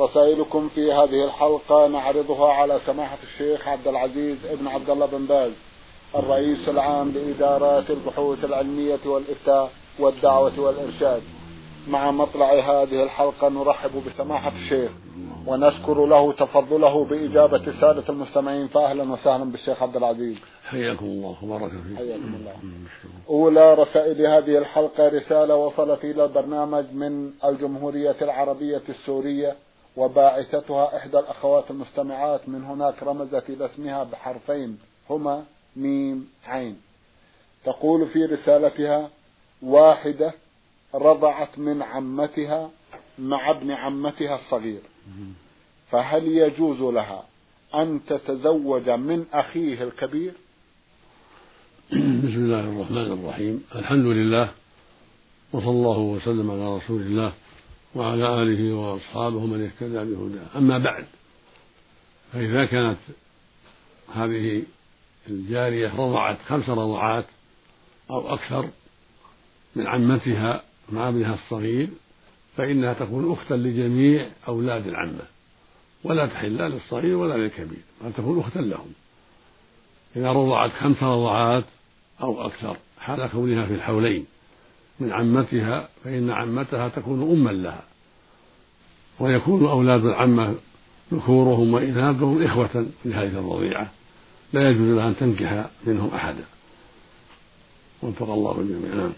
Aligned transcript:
رسائلكم 0.00 0.68
في 0.74 0.92
هذه 0.92 1.24
الحلقة 1.24 1.86
نعرضها 1.86 2.52
على 2.52 2.80
سماحة 2.86 3.18
الشيخ 3.22 3.68
عبد 3.68 3.88
العزيز 3.88 4.36
ابن 4.46 4.66
عبد 4.66 4.90
الله 4.90 5.06
بن 5.06 5.26
باز 5.26 5.52
الرئيس 6.14 6.68
العام 6.68 7.10
لإدارات 7.10 7.90
البحوث 7.90 8.44
العلمية 8.44 8.98
والإفتاء 9.06 9.70
والدعوة 9.98 10.60
والإرشاد. 10.60 11.22
مع 11.88 12.10
مطلع 12.10 12.52
هذه 12.52 13.02
الحلقة 13.02 13.48
نرحب 13.48 13.90
بسماحة 14.06 14.52
الشيخ 14.56 14.90
ونشكر 15.46 16.06
له 16.06 16.32
تفضله 16.32 17.04
بإجابة 17.04 17.66
السادة 17.66 18.04
المستمعين 18.08 18.68
فأهلا 18.68 19.12
وسهلا 19.12 19.44
بالشيخ 19.44 19.82
عبد 19.82 19.96
العزيز. 19.96 20.36
حياكم 20.64 21.06
الله 21.06 21.36
وبارك 21.44 21.70
فيكم. 21.70 21.96
حياكم 21.96 22.34
الله. 22.34 22.54
أولى 23.28 23.74
رسائل 23.74 24.26
هذه 24.26 24.58
الحلقة 24.58 25.08
رسالة 25.08 25.56
وصلت 25.56 26.04
إلى 26.04 26.24
البرنامج 26.24 26.84
من 26.92 27.30
الجمهورية 27.44 28.16
العربية 28.22 28.82
السورية. 28.88 29.56
وباعثتها 29.98 30.96
إحدى 30.96 31.18
الأخوات 31.18 31.70
المستمعات 31.70 32.48
من 32.48 32.64
هناك 32.64 33.02
رمزت 33.02 33.50
إلى 33.50 33.66
اسمها 33.66 34.04
بحرفين 34.04 34.78
هما 35.10 35.44
ميم 35.76 36.28
عين. 36.46 36.76
تقول 37.64 38.08
في 38.08 38.24
رسالتها 38.24 39.10
واحدة 39.62 40.34
رضعت 40.94 41.58
من 41.58 41.82
عمتها 41.82 42.70
مع 43.18 43.50
ابن 43.50 43.70
عمتها 43.70 44.34
الصغير. 44.34 44.80
فهل 45.90 46.26
يجوز 46.26 46.80
لها 46.80 47.24
أن 47.74 48.00
تتزوج 48.06 48.90
من 48.90 49.26
أخيه 49.32 49.84
الكبير؟ 49.84 50.32
بسم 52.24 52.44
الله 52.44 52.60
الرحمن 52.60 53.12
الرحيم. 53.12 53.64
الحمد 53.74 54.04
لله 54.04 54.50
وصلى 55.52 55.70
الله 55.70 55.98
وسلم 55.98 56.50
على 56.50 56.76
رسول 56.76 57.00
الله. 57.00 57.32
وعلى 57.94 58.42
آله 58.42 58.74
وأصحابه 58.74 59.46
من 59.46 59.64
اهتدى 59.64 60.14
بهداه. 60.14 60.58
أما 60.58 60.78
بعد 60.78 61.06
فإذا 62.32 62.64
كانت 62.64 62.98
هذه 64.14 64.62
الجارية 65.30 65.94
رضعت 65.96 66.38
خمس 66.46 66.68
رضعات 66.68 67.24
أو 68.10 68.34
أكثر 68.34 68.68
من 69.76 69.86
عمتها 69.86 70.62
مع 70.92 71.08
ابنها 71.08 71.34
الصغير 71.34 71.88
فإنها 72.56 72.92
تكون 72.92 73.32
أختا 73.32 73.54
لجميع 73.54 74.28
أولاد 74.48 74.86
العمة 74.86 75.22
ولا 76.04 76.26
تحل 76.26 76.56
لا 76.56 76.68
للصغير 76.68 77.16
ولا 77.16 77.34
للكبير 77.34 77.82
بل 78.04 78.12
تكون 78.12 78.40
أختا 78.40 78.58
لهم. 78.58 78.92
إذا 80.16 80.32
رضعت 80.32 80.70
خمس 80.70 81.02
رضعات 81.02 81.64
أو 82.20 82.46
أكثر 82.46 82.76
حال 82.98 83.26
كونها 83.26 83.66
في 83.66 83.74
الحولين. 83.74 84.26
من 85.00 85.12
عمتها 85.12 85.88
فإن 86.04 86.30
عمتها 86.30 86.88
تكون 86.88 87.22
أما 87.22 87.50
لها. 87.50 87.82
ويكون 89.20 89.66
أولاد 89.66 90.04
العمة 90.04 90.54
ذكورهم 91.14 91.74
وإناثهم 91.74 92.42
إخوة 92.42 92.86
لهذه 93.04 93.38
الرضيعة 93.38 93.88
لا 94.52 94.70
يجوز 94.70 94.96
لها 94.96 95.08
أن 95.08 95.16
تنكح 95.16 95.64
منهم 95.86 96.14
أحدا. 96.14 96.44
وفق 98.02 98.30
الله 98.30 98.60
الجميع. 98.60 98.94
نعم. 98.94 99.12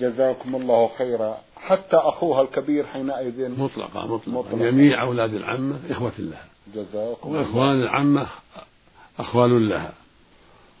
جزاكم 0.00 0.54
الله 0.54 0.90
خيرا. 0.98 1.36
حتى 1.56 1.96
أخوها 1.96 2.42
الكبير 2.42 2.86
حينئذ 2.86 3.50
مطلقة 3.50 4.06
مطلقة, 4.06 4.30
مطلقة. 4.30 4.70
جميع 4.70 5.02
أولاد 5.02 5.34
العمة 5.34 5.78
إخوة 5.90 6.12
لها. 6.18 6.44
جزاكم 6.74 7.30
وإخوان 7.30 7.82
العمة 7.82 8.26
أخوال 9.18 9.68
لها. 9.68 9.92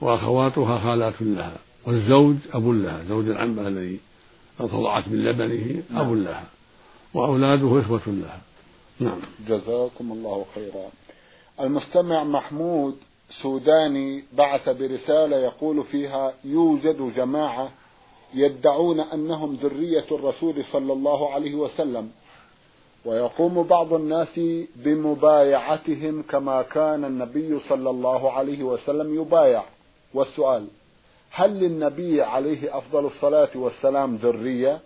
وأخواتها 0.00 0.78
خالات 0.78 1.14
لها. 1.20 1.56
والزوج 1.86 2.36
أب 2.52 2.68
لها 2.68 3.04
زوج 3.08 3.28
العمة 3.28 3.68
الذي 3.68 4.00
رضعت 4.60 5.08
من 5.08 5.24
لبنه 5.24 5.82
أب 5.90 6.06
نعم. 6.06 6.24
لها 6.24 6.44
وأولاده 7.14 7.80
إخوة 7.80 8.02
لها 8.06 8.40
نعم. 9.00 9.20
جزاكم 9.48 10.12
الله 10.12 10.44
خيرا. 10.54 10.88
المستمع 11.60 12.24
محمود 12.24 12.96
سوداني 13.42 14.24
بعث 14.32 14.68
برسالة 14.68 15.36
يقول 15.36 15.84
فيها 15.84 16.34
يوجد 16.44 17.14
جماعة 17.16 17.72
يدعون 18.34 19.00
أنهم 19.00 19.54
ذرية 19.54 20.06
الرسول 20.12 20.64
صلى 20.72 20.92
الله 20.92 21.34
عليه 21.34 21.54
وسلم 21.54 22.10
ويقوم 23.04 23.62
بعض 23.62 23.92
الناس 23.92 24.40
بمبايعتهم 24.76 26.22
كما 26.22 26.62
كان 26.62 27.04
النبي 27.04 27.60
صلى 27.68 27.90
الله 27.90 28.32
عليه 28.32 28.62
وسلم 28.62 29.20
يبايع. 29.20 29.62
والسؤال 30.14 30.66
هل 31.36 31.50
للنبي 31.50 32.22
عليه 32.22 32.78
أفضل 32.78 33.06
الصلاة 33.06 33.48
والسلام 33.54 34.16
ذرية؟ 34.16 34.80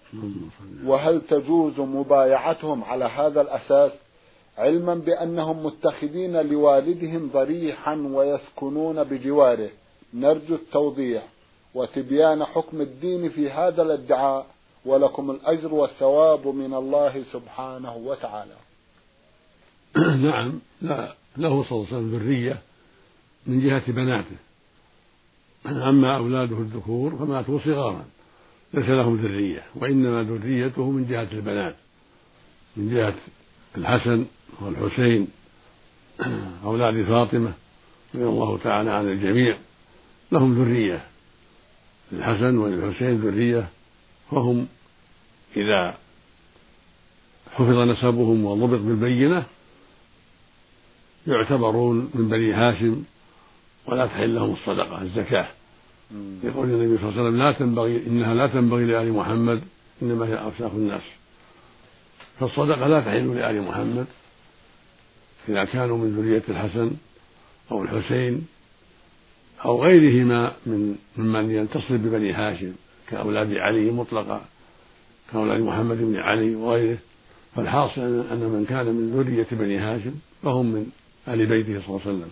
وهل 0.85 1.21
تجوز 1.21 1.81
مبايعتهم 1.81 2.85
على 2.85 3.05
هذا 3.05 3.41
الأساس؟ 3.41 3.93
علما 4.59 4.95
بأنهم 4.95 5.67
متخذين 5.67 6.41
لوالدهم 6.41 7.31
ضريحا 7.33 7.95
ويسكنون 7.95 9.05
بجواره. 9.05 9.71
نرجو 10.15 10.55
التوضيح 10.55 11.29
وتبيان 11.75 12.45
حكم 12.45 12.81
الدين 12.81 13.29
في 13.29 13.51
هذا 13.51 13.83
الادعاء 13.83 14.47
ولكم 14.85 15.31
الأجر 15.31 15.75
والثواب 15.75 16.47
من 16.47 16.75
الله 16.75 17.25
سبحانه 17.33 17.97
وتعالى. 17.97 18.57
نعم 20.29 20.61
لا 20.83 21.15
له 21.37 21.65
صلى 21.65 21.79
الله 21.79 21.87
عليه 21.87 21.97
وسلم 21.97 22.17
ذرية 22.17 22.59
من 23.47 23.61
جهة 23.61 23.93
بناته. 23.93 24.48
أما 25.67 26.17
أولاده 26.17 26.59
الذكور 26.59 27.17
فماتوا 27.17 27.59
صغارا 27.65 28.05
ليس 28.75 28.89
لهم 28.89 29.17
ذرية 29.17 29.63
وإنما 29.75 30.23
ذريته 30.23 30.91
من 30.91 31.07
جهة 31.07 31.29
البنات 31.33 31.77
من 32.77 32.91
جهة 32.91 33.15
الحسن 33.77 34.27
والحسين 34.61 35.29
أولاد 36.65 37.05
فاطمة 37.05 37.53
رضي 38.15 38.25
الله 38.25 38.59
تعالى 38.59 38.91
عن 38.91 39.09
الجميع 39.09 39.59
لهم 40.33 40.63
ذرية 40.63 41.05
للحسن 42.13 42.59
وللحسين 42.59 43.21
ذرية 43.21 43.69
فهم 44.31 44.67
إذا 45.57 45.99
حفظ 47.53 47.79
نسبهم 47.79 48.45
وضبط 48.45 48.81
بالبينة 48.81 49.45
يعتبرون 51.27 52.11
من 52.15 52.29
بني 52.29 52.53
هاشم 52.53 53.05
ولا 53.89 54.07
تحل 54.07 54.35
لهم 54.35 54.53
الصدقة 54.53 55.03
الزكاة. 55.03 55.47
يقول 56.45 56.69
النبي 56.71 56.99
صلى 56.99 57.09
الله 57.09 57.21
عليه 57.21 57.29
وسلم 57.29 57.39
لا 57.39 57.53
تنبغي 57.53 58.07
إنها 58.07 58.35
لا 58.35 58.47
تنبغي 58.47 58.85
لآل 58.85 59.13
محمد 59.13 59.63
إنما 60.03 60.27
هي 60.27 60.35
أوساخ 60.35 60.73
الناس. 60.73 61.03
فالصدقة 62.41 62.87
لا 62.87 63.01
تحل 63.01 63.37
لآل 63.37 63.63
محمد 63.63 64.07
إذا 65.49 65.65
كانوا 65.65 65.99
من 65.99 66.11
ذرية 66.11 66.43
الحسن 66.49 66.91
أو 67.71 67.83
الحسين 67.83 68.47
أو 69.65 69.85
غيرهما 69.85 70.53
من 70.67 70.97
ممن 71.17 71.51
ينتصر 71.51 71.97
ببني 71.97 72.33
هاشم 72.33 72.73
كأولاد 73.09 73.53
علي 73.53 73.91
مطلقا 73.91 74.41
كأولاد 75.33 75.61
محمد 75.61 75.97
بن 75.97 76.17
علي 76.17 76.55
وغيره. 76.55 76.99
فالحاصل 77.57 78.01
أن 78.33 78.39
من 78.39 78.67
كان 78.69 78.87
من 78.87 79.11
ذرية 79.17 79.47
بني 79.53 79.79
هاشم 79.79 80.15
فهم 80.43 80.67
من 80.67 80.87
آل 81.29 81.47
بيته 81.47 81.81
صلى 81.81 81.89
الله 81.89 82.01
عليه 82.07 82.17
وسلم. 82.17 82.31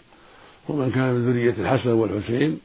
ومن 0.68 0.90
كان 0.90 1.14
من 1.14 1.32
ذرية 1.32 1.54
الحسن 1.58 1.90
والحسين 1.90 2.58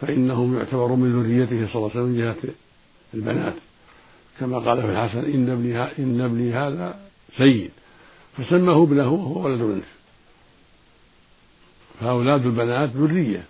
فإنهم 0.00 0.56
يعتبرون 0.56 1.00
من 1.00 1.22
ذريته 1.22 1.72
صلى 1.72 1.76
الله 1.76 1.90
عليه 1.90 2.00
وسلم 2.00 2.04
من 2.04 2.18
جهة 2.18 2.54
البنات. 3.14 3.54
كما 4.40 4.58
قال 4.58 4.82
في 4.82 4.90
الحسن 4.90 5.18
إن 5.18 5.50
ابني 5.50 5.82
إن 5.82 6.20
ابني 6.20 6.52
هذا 6.52 6.98
سيد. 7.36 7.70
فسماه 8.36 8.82
ابنه 8.82 9.12
وهو 9.12 9.44
ولد 9.44 9.60
بنت 9.60 9.84
فأولاد 12.00 12.46
البنات 12.46 12.90
ذرية. 12.96 13.44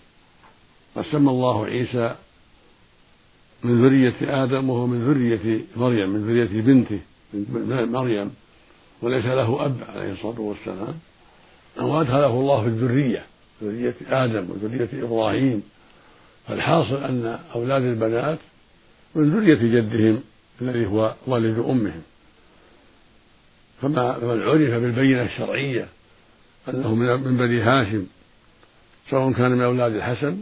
قد 0.97 1.05
سمى 1.05 1.31
الله 1.31 1.67
عيسى 1.67 2.15
من 3.65 3.85
ذرية 3.85 4.45
آدم 4.45 4.71
وهو 4.71 4.87
من 4.87 4.99
ذرية 5.09 5.61
مريم 5.77 6.11
من 6.11 6.27
ذرية 6.27 6.61
بنته 6.63 7.01
من 7.35 7.89
مريم. 7.93 8.31
وليس 9.03 9.25
له 9.25 9.65
أب 9.65 9.77
عليه 9.89 10.13
الصلاة 10.13 10.41
والسلام. 10.41 10.95
وأدخله 11.81 12.27
الله 12.27 12.63
في 12.63 12.69
الذرية. 12.69 13.25
ذرية 13.63 13.95
آدم 14.09 14.51
وذرية 14.51 15.05
إبراهيم. 15.05 15.63
فالحاصل 16.49 17.05
أن 17.05 17.39
أولاد 17.55 17.83
البنات 17.83 18.39
من 19.15 19.31
ذرية 19.31 19.81
جدهم 19.81 20.23
الذي 20.63 20.87
هو 20.87 21.15
والد 21.27 21.59
أمهم. 21.59 22.03
فما 23.83 24.19
من 24.19 24.43
عرف 24.43 24.83
بالبينة 24.83 25.23
الشرعية 25.23 25.89
أنه 26.69 26.95
من 26.95 27.37
بني 27.37 27.61
هاشم 27.61 28.07
سواء 29.11 29.33
كان 29.33 29.51
من 29.51 29.63
أولاد 29.63 29.95
الحسن 29.95 30.39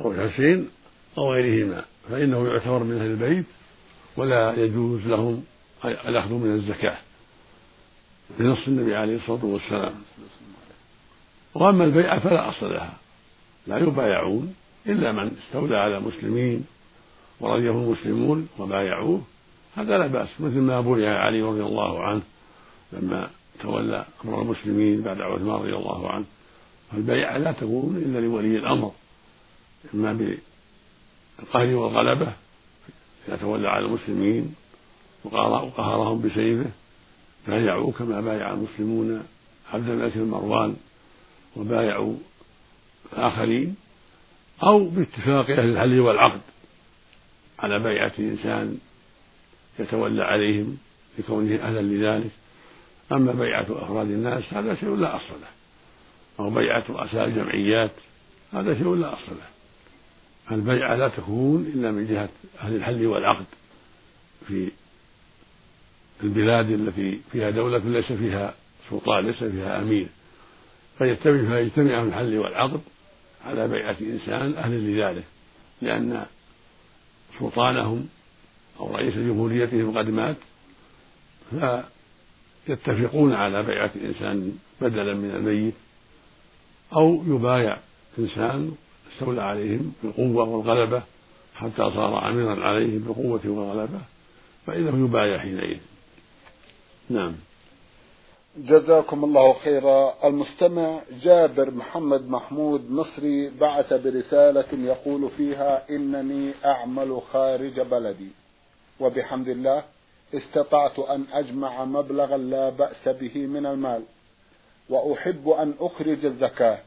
أو 0.00 0.12
الحسين 0.12 0.68
أو 1.18 1.32
غيرهما 1.32 1.84
فإنه 2.10 2.48
يعتبر 2.48 2.82
من 2.82 2.98
أهل 2.98 3.10
البيت 3.10 3.44
ولا 4.16 4.54
يجوز 4.54 5.06
لهم 5.06 5.44
الأخذ 5.84 6.34
من 6.34 6.54
الزكاة. 6.54 6.98
بنص 8.38 8.68
النبي 8.68 8.94
عليه 8.94 9.16
الصلاة 9.16 9.44
والسلام. 9.44 9.94
وأما 11.54 11.84
البيعة 11.84 12.18
فلا 12.18 12.48
أصل 12.48 12.72
لها. 12.72 12.96
لا 13.66 13.78
يبايعون 13.78 14.54
إلا 14.86 15.12
من 15.12 15.30
استولى 15.44 15.76
على 15.76 16.00
مسلمين 16.00 16.66
ورضيه 17.40 17.70
المسلمون 17.70 18.48
وبايعوه. 18.58 19.22
هذا 19.76 19.98
لا 19.98 20.06
بأس. 20.06 20.28
مثل 20.40 20.58
ما 20.58 20.80
بويع 20.80 21.18
علي 21.18 21.42
رضي 21.42 21.62
الله 21.62 22.04
عنه 22.04 22.22
لما 22.92 23.30
تولى 23.60 24.04
أمر 24.24 24.42
المسلمين 24.42 25.02
بعد 25.02 25.20
عثمان 25.20 25.54
رضي 25.54 25.76
الله 25.76 26.10
عنه. 26.10 26.24
فالبيعة 26.92 27.38
لا 27.38 27.52
تكون 27.52 27.96
إلا 27.96 28.18
لولي 28.18 28.58
الأمر. 28.58 28.92
إما 29.94 30.12
بالقهر 30.12 31.74
والغلبة 31.74 32.32
إذا 33.28 33.36
تولى 33.36 33.68
على 33.68 33.84
المسلمين 33.84 34.54
وقهرهم 35.24 36.20
بسيفه 36.20 36.70
بايعوا 37.48 37.92
كما 37.92 38.20
بايع 38.20 38.52
المسلمون 38.52 39.22
عبد 39.72 39.88
الملك 39.88 40.18
بن 40.18 40.30
مروان 40.30 40.76
وبايعوا 41.56 42.16
الآخرين 43.12 43.76
أو 44.62 44.88
باتفاق 44.88 45.50
أهل 45.50 45.70
الحل 45.70 46.00
والعقد 46.00 46.40
على 47.58 47.78
بيعة 47.78 48.12
إنسان 48.18 48.78
يتولى 49.78 50.22
عليهم 50.22 50.78
لكونه 51.18 51.54
أهلا 51.54 51.80
لذلك. 51.80 52.30
أما 53.12 53.32
بيعة 53.32 53.66
أفراد 53.70 54.06
الناس 54.06 54.54
هذا 54.54 54.74
شيء 54.74 54.96
لا 54.96 55.16
أصل 55.16 55.34
له. 55.40 55.48
أو 56.40 56.50
بيعة 56.50 56.84
رؤساء 56.88 57.24
الجمعيات 57.24 57.90
هذا 58.52 58.74
شيء 58.74 58.94
لا 58.94 59.12
أصل 59.12 59.32
له. 59.32 59.50
البيعة 60.56 60.94
لا 60.94 61.08
تكون 61.08 61.72
إلا 61.74 61.90
من 61.90 62.06
جهة 62.06 62.28
أهل 62.60 62.76
الحل 62.76 63.06
والعقد 63.06 63.44
في 64.48 64.70
البلاد 66.22 66.70
التي 66.70 67.20
فيها 67.32 67.50
دولة 67.50 67.78
ليس 67.78 68.12
فيها 68.12 68.54
سلطان 68.90 69.26
ليس 69.26 69.44
فيها 69.44 69.82
أمير. 69.82 70.06
فيجتمع 71.00 71.48
فيجتمع 71.48 72.02
الحل 72.02 72.38
والعقد 72.38 72.80
على 73.46 73.68
بيعة 73.68 73.96
إنسان 74.00 74.54
أهل 74.54 74.96
لذلك 74.96 75.24
لأن 75.82 76.26
سلطانهم 77.38 78.08
أو 78.80 78.96
رئيس 78.96 79.14
جمهوريتهم 79.14 79.98
قد 79.98 80.10
مات 80.10 80.36
فيتفقون 82.66 83.32
على 83.32 83.62
بيعة 83.62 83.90
إنسان 84.04 84.58
بدلا 84.80 85.14
من 85.14 85.30
الميت 85.30 85.74
أو 86.92 87.24
يبايع 87.26 87.78
إنسان 88.18 88.74
استولى 89.12 89.42
عليهم 89.42 89.92
بالقوة 90.02 90.48
والغلبة 90.48 91.02
حتى 91.54 91.76
صار 91.76 92.28
أميرا 92.28 92.64
عليهم 92.64 92.98
بالقوة 92.98 93.40
والغلبة 93.44 94.00
فإنه 94.66 95.04
يبايع 95.04 95.38
حينئذ. 95.38 95.78
نعم. 97.10 97.34
جزاكم 98.56 99.24
الله 99.24 99.52
خيرا. 99.52 100.14
المستمع 100.24 101.00
جابر 101.22 101.70
محمد 101.70 102.28
محمود 102.28 102.90
مصري 102.90 103.50
بعث 103.50 103.92
برسالة 103.92 104.64
يقول 104.72 105.30
فيها 105.36 105.90
إنني 105.90 106.52
أعمل 106.64 107.20
خارج 107.32 107.80
بلدي. 107.80 108.28
وبحمد 109.00 109.48
الله 109.48 109.82
استطعت 110.34 110.98
أن 110.98 111.24
أجمع 111.32 111.84
مبلغا 111.84 112.36
لا 112.36 112.68
بأس 112.68 113.08
به 113.08 113.46
من 113.46 113.66
المال 113.66 114.02
وأحب 114.88 115.48
أن 115.48 115.74
أخرج 115.80 116.24
الزكاة 116.24 116.78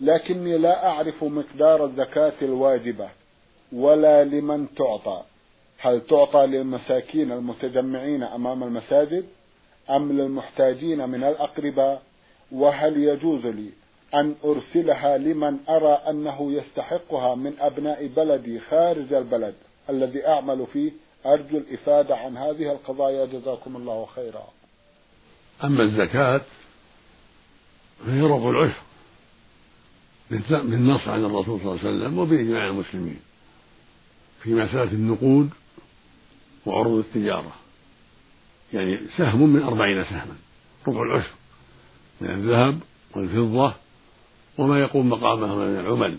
لكني 0.00 0.58
لا 0.58 0.88
أعرف 0.88 1.24
مقدار 1.24 1.84
الزكاة 1.84 2.32
الواجبة 2.42 3.08
ولا 3.72 4.24
لمن 4.24 4.74
تعطى. 4.74 5.22
هل 5.78 6.00
تعطى 6.00 6.46
للمساكين 6.46 7.32
المتجمعين 7.32 8.22
أمام 8.22 8.62
المساجد؟ 8.62 9.24
أم 9.90 10.12
للمحتاجين 10.12 11.08
من 11.08 11.24
الأقرباء؟ 11.24 12.02
وهل 12.52 12.96
يجوز 12.96 13.46
لي 13.46 13.70
أن 14.14 14.34
أرسلها 14.44 15.18
لمن 15.18 15.58
أرى 15.68 15.92
أنه 15.92 16.52
يستحقها 16.52 17.34
من 17.34 17.54
أبناء 17.60 18.06
بلدي 18.06 18.60
خارج 18.60 19.12
البلد 19.12 19.54
الذي 19.90 20.26
أعمل 20.26 20.66
فيه؟ 20.72 20.92
أرجو 21.26 21.58
الإفادة 21.58 22.16
عن 22.16 22.36
هذه 22.36 22.72
القضايا. 22.72 23.26
جزاكم 23.26 23.76
الله 23.76 24.06
خيرا. 24.06 24.44
أما 25.64 25.82
الزكاة 25.82 26.40
فهي 28.06 28.20
ربع 28.20 28.50
العشر 28.50 28.82
بالنص 30.30 31.08
عن 31.08 31.24
الرسول 31.24 31.60
صلى 31.60 31.72
الله 31.72 31.80
عليه 31.84 31.98
وسلم 31.98 32.18
وبإجماع 32.18 32.68
المسلمين 32.68 33.20
في 34.42 34.50
مسألة 34.50 34.92
النقود 34.92 35.50
وعروض 36.66 36.98
التجارة. 36.98 37.52
يعني 38.72 39.00
سهم 39.16 39.52
من 39.52 39.62
أربعين 39.62 40.04
سهما 40.04 40.36
ربع 40.88 41.02
العشر 41.02 41.30
من 42.20 42.30
الذهب 42.30 42.80
والفضة 43.16 43.74
وما 44.58 44.80
يقوم 44.80 45.08
مقامها 45.08 45.54
من 45.54 45.80
العمل. 45.80 46.18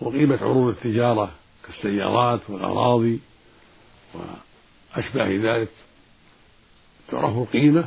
وقيمة 0.00 0.38
عروض 0.42 0.68
التجارة 0.68 1.32
كالسيارات 1.66 2.40
والأراضي 2.48 3.20
وأشباه 4.14 5.28
ذلك. 5.28 5.68
تعرف 7.08 7.36
القيمة 7.36 7.84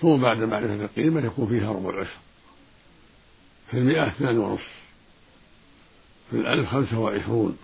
ثم 0.00 0.16
بعد 0.16 0.38
معرفة 0.38 0.74
القيمة 0.74 1.26
يكون 1.26 1.48
فيها 1.48 1.72
ربع 1.72 1.90
العشر 1.90 2.18
في 3.70 3.78
المئة 3.78 4.06
اثنان 4.06 4.38
ونصف 4.38 4.76
في 6.30 6.36
الألف 6.36 6.68
خمسة 6.68 6.98
وعشرون 6.98 7.58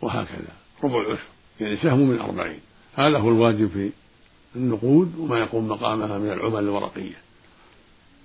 وهكذا 0.00 0.52
ربع 0.84 1.00
العشر 1.00 1.28
يعني 1.60 1.76
سهم 1.76 2.08
من 2.08 2.20
أربعين. 2.20 2.60
هذا 2.98 3.18
هو 3.18 3.28
الواجب 3.28 3.68
في 3.68 3.90
النقود 4.56 5.14
وما 5.18 5.38
يقوم 5.38 5.68
مقامها 5.68 6.18
من 6.18 6.30
العمل 6.30 6.58
الورقية. 6.58 7.16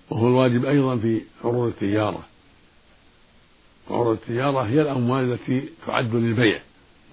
وهو 0.10 0.28
الواجب 0.28 0.66
أيضا 0.66 0.98
في 0.98 1.22
عروض 1.44 1.68
التجارة. 1.68 2.24
وعروض 3.90 4.18
التجارة 4.18 4.62
هي 4.62 4.81
الأموال 4.81 5.34
التي 5.34 5.70
تعد 5.86 6.16
للبيع 6.16 6.62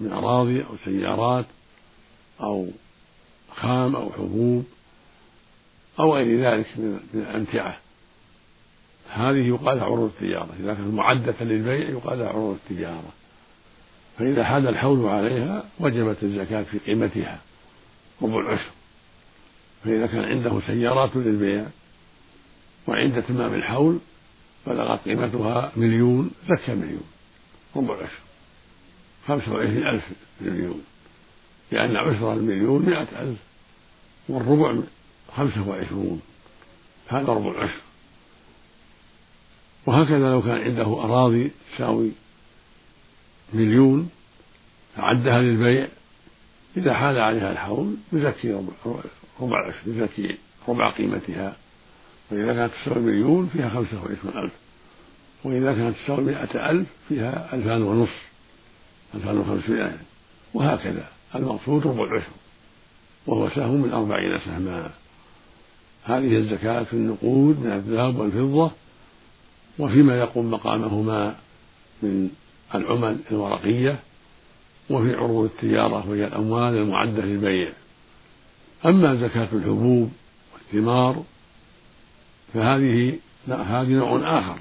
من 0.00 0.12
أراضي 0.12 0.62
أو 0.62 0.76
سيارات 0.84 1.44
أو 2.40 2.68
خام 3.56 3.96
أو 3.96 4.12
حبوب 4.12 4.64
أو 6.00 6.14
غير 6.14 6.40
ذلك 6.40 6.66
من 6.78 7.00
الأمتعة. 7.14 7.78
هذه 9.10 9.48
يقال 9.48 9.76
لها 9.76 9.84
عروض 9.84 10.10
التجارة. 10.14 10.48
إذا 10.60 10.74
كانت 10.74 10.94
معدة 10.94 11.34
للبيع 11.40 11.88
يقال 11.88 12.18
لها 12.18 12.28
عروض 12.28 12.58
التجارة. 12.64 13.12
فإذا 14.18 14.44
حال 14.44 14.68
الحول 14.68 15.06
عليها 15.06 15.64
وجبت 15.80 16.22
الزكاة 16.22 16.62
في 16.62 16.78
قيمتها. 16.78 17.40
ربع 18.22 18.40
العشر. 18.40 18.70
فإذا 19.84 20.06
كان 20.06 20.24
عنده 20.24 20.60
سيارات 20.66 21.16
للبيع 21.16 21.66
وعند 22.86 23.22
تمام 23.22 23.54
الحول 23.54 23.98
بلغت 24.66 25.04
قيمتها 25.04 25.72
مليون 25.76 26.30
زكى 26.48 26.74
مليون. 26.74 27.04
ربع 27.76 27.94
العشر. 27.94 28.20
خمسة 29.28 29.52
وعشرين 29.52 29.86
ألف 29.86 30.04
مليون 30.40 30.84
لأن 31.72 31.96
عشر 31.96 32.32
المليون 32.32 32.82
مئة 32.82 33.22
ألف 33.22 33.38
والربع 34.28 34.82
خمسة 35.36 35.68
وعشرون. 35.68 36.22
هذا 37.08 37.32
ربع 37.32 37.50
العشر. 37.50 37.80
وهكذا 39.86 40.30
لو 40.30 40.42
كان 40.42 40.60
عنده 40.60 40.82
أراضي 40.82 41.50
تساوي 41.74 42.10
مليون 43.52 44.10
أعدها 44.98 45.42
للبيع 45.42 45.88
إذا 46.76 46.94
حال 46.94 47.18
عليها 47.18 47.52
الحول 47.52 47.94
يزكي 48.12 48.62
ربع 49.40 49.72
يزكي 49.86 50.38
ربع 50.68 50.90
قيمتها 50.90 51.56
وإذا 52.30 52.54
كانت 52.54 52.72
تساوي 52.72 53.00
مليون 53.00 53.50
فيها 53.52 53.68
خمسة 53.68 54.02
وعشرون 54.02 54.44
ألف 54.44 54.52
وإذا 55.44 55.72
كانت 55.74 55.96
تساوي 55.96 56.24
مائة 56.24 56.70
ألف 56.70 56.88
فيها 57.08 57.54
ألفان 57.54 57.82
ونصف 57.82 58.22
ألفان 59.14 59.38
وخمسمائة 59.38 59.98
وهكذا. 60.54 61.08
المقصود 61.34 61.86
ربع 61.86 62.04
العشر 62.04 62.32
وهو 63.26 63.48
سهم 63.48 63.82
من 63.82 63.92
أربعين 63.92 64.38
سهما. 64.38 64.90
هذه 66.04 66.36
الزكاة 66.36 66.82
في 66.82 66.92
النقود 66.92 67.60
من 67.60 67.72
الذهب 67.72 68.18
والفضة 68.18 68.70
وفيما 69.78 70.18
يقوم 70.18 70.50
مقامهما 70.50 71.34
من 72.02 72.30
العمل 72.74 73.18
الورقية 73.30 73.98
وفي 74.90 75.14
عروض 75.14 75.44
التجارة 75.44 76.10
وهي 76.10 76.24
الأموال 76.24 76.74
المعدة 76.76 77.22
للبيع. 77.22 77.72
أما 78.86 79.14
زكاة 79.14 79.48
الحبوب 79.52 80.12
والثمار 80.54 81.24
فهذه 82.54 83.18
لا 83.46 83.62
هذه 83.62 83.88
نوع 83.88 84.38
آخر. 84.38 84.58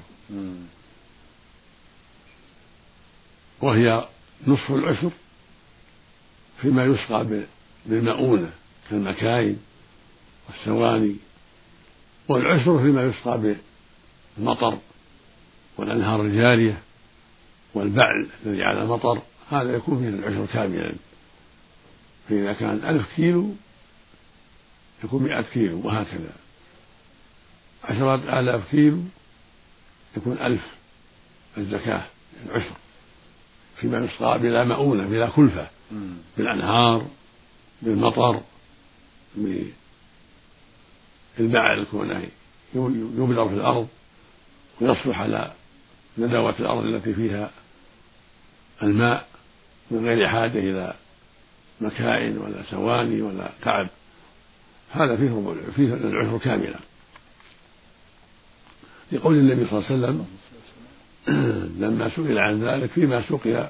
وهي 3.60 4.08
نصف 4.46 4.70
العشر 4.70 5.10
فيما 6.60 6.84
يسقى 6.84 7.26
بالمؤونة 7.86 8.50
كالمكاين 8.90 9.58
والسواني. 10.48 11.16
والعشر 12.28 12.78
فيما 12.82 13.02
يسقى 13.02 13.56
المطر 14.38 14.78
والأنهار 15.76 16.22
الجارية 16.22 16.82
والبعل 17.74 18.28
الذي 18.46 18.62
على 18.62 18.82
المطر. 18.82 19.22
هذا 19.50 19.76
يكون 19.76 19.98
فيه 19.98 20.08
العشر 20.08 20.46
كاملا 20.52 20.94
فإذا 22.28 22.52
كان 22.52 22.84
ألف 22.84 23.06
كيلو 23.16 23.54
يكون 25.04 25.22
مئة 25.22 25.42
كيلو 25.42 25.80
وهكذا. 25.86 26.32
عشرة 27.84 28.40
آلاف 28.40 28.70
كيلو 28.70 29.02
يكون 30.16 30.38
ألف 30.38 30.66
الزكاة 31.58 32.02
العشر 32.46 32.74
فيما 33.76 33.98
يسقى 33.98 34.38
بلا 34.38 34.64
مؤونة 34.64 35.06
بلا 35.06 35.28
كلفة 35.28 35.68
بالأنهار 36.36 37.06
بالمطر 37.82 38.40
بالبعل 41.38 41.84
كونه 41.90 42.28
يبذر 42.74 43.48
في 43.48 43.54
الأرض 43.54 43.88
ويصلح 44.80 45.20
على 45.20 45.52
ندوات 46.18 46.60
الأرض 46.60 46.84
التي 46.84 47.14
فيها 47.14 47.50
الماء. 48.82 49.29
من 49.90 50.06
غير 50.06 50.28
حاجة 50.28 50.58
إلى 50.58 50.94
مكائن 51.80 52.38
ولا 52.38 52.62
سواني 52.70 53.22
ولا 53.22 53.50
تعب. 53.62 53.88
هذا 54.90 55.16
فيه 55.16 55.54
فيه 55.76 55.94
العشر 55.94 56.38
كاملا. 56.38 56.78
لقول 59.12 59.34
النبي 59.34 59.66
صلى 59.66 59.78
الله 59.78 59.90
عليه 59.90 59.98
وسلم 59.98 60.26
لما 61.86 62.08
سئل 62.08 62.38
عن 62.38 62.64
ذلك 62.64 62.90
فيما 62.90 63.22
سقي 63.22 63.68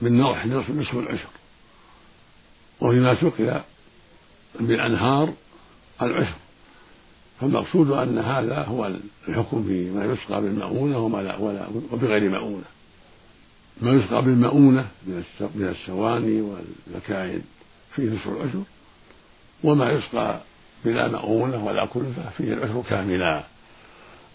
بالنوح 0.00 0.46
نصف 0.46 0.94
العشر. 0.94 1.28
وفيما 2.80 3.14
سقي 3.14 3.64
بالأنهار 4.60 5.34
العشر. 6.02 6.36
فالمقصود 7.40 7.90
أن 7.90 8.18
هذا 8.18 8.64
هو 8.64 8.92
الحكم 9.28 9.64
فيما 9.64 10.04
يسقى 10.04 10.42
بالمؤونة 10.42 10.98
وما 10.98 11.22
لا 11.22 11.36
ولا 11.36 11.66
وبغير 11.92 12.30
مؤونة 12.30 12.75
ما 13.80 13.92
يسقى 13.92 14.22
بالمؤونة 14.22 14.86
من 15.40 15.68
السواني 15.68 16.40
والمكاين 16.40 17.42
فيه 17.94 18.10
نصف 18.10 18.28
العشر 18.28 18.62
وما 19.64 19.90
يسقى 19.90 20.40
بلا 20.84 21.08
مؤونة 21.08 21.64
ولا 21.64 21.86
كلفة 21.86 22.30
فيه 22.38 22.52
العشر 22.52 22.82
كاملا. 22.88 23.42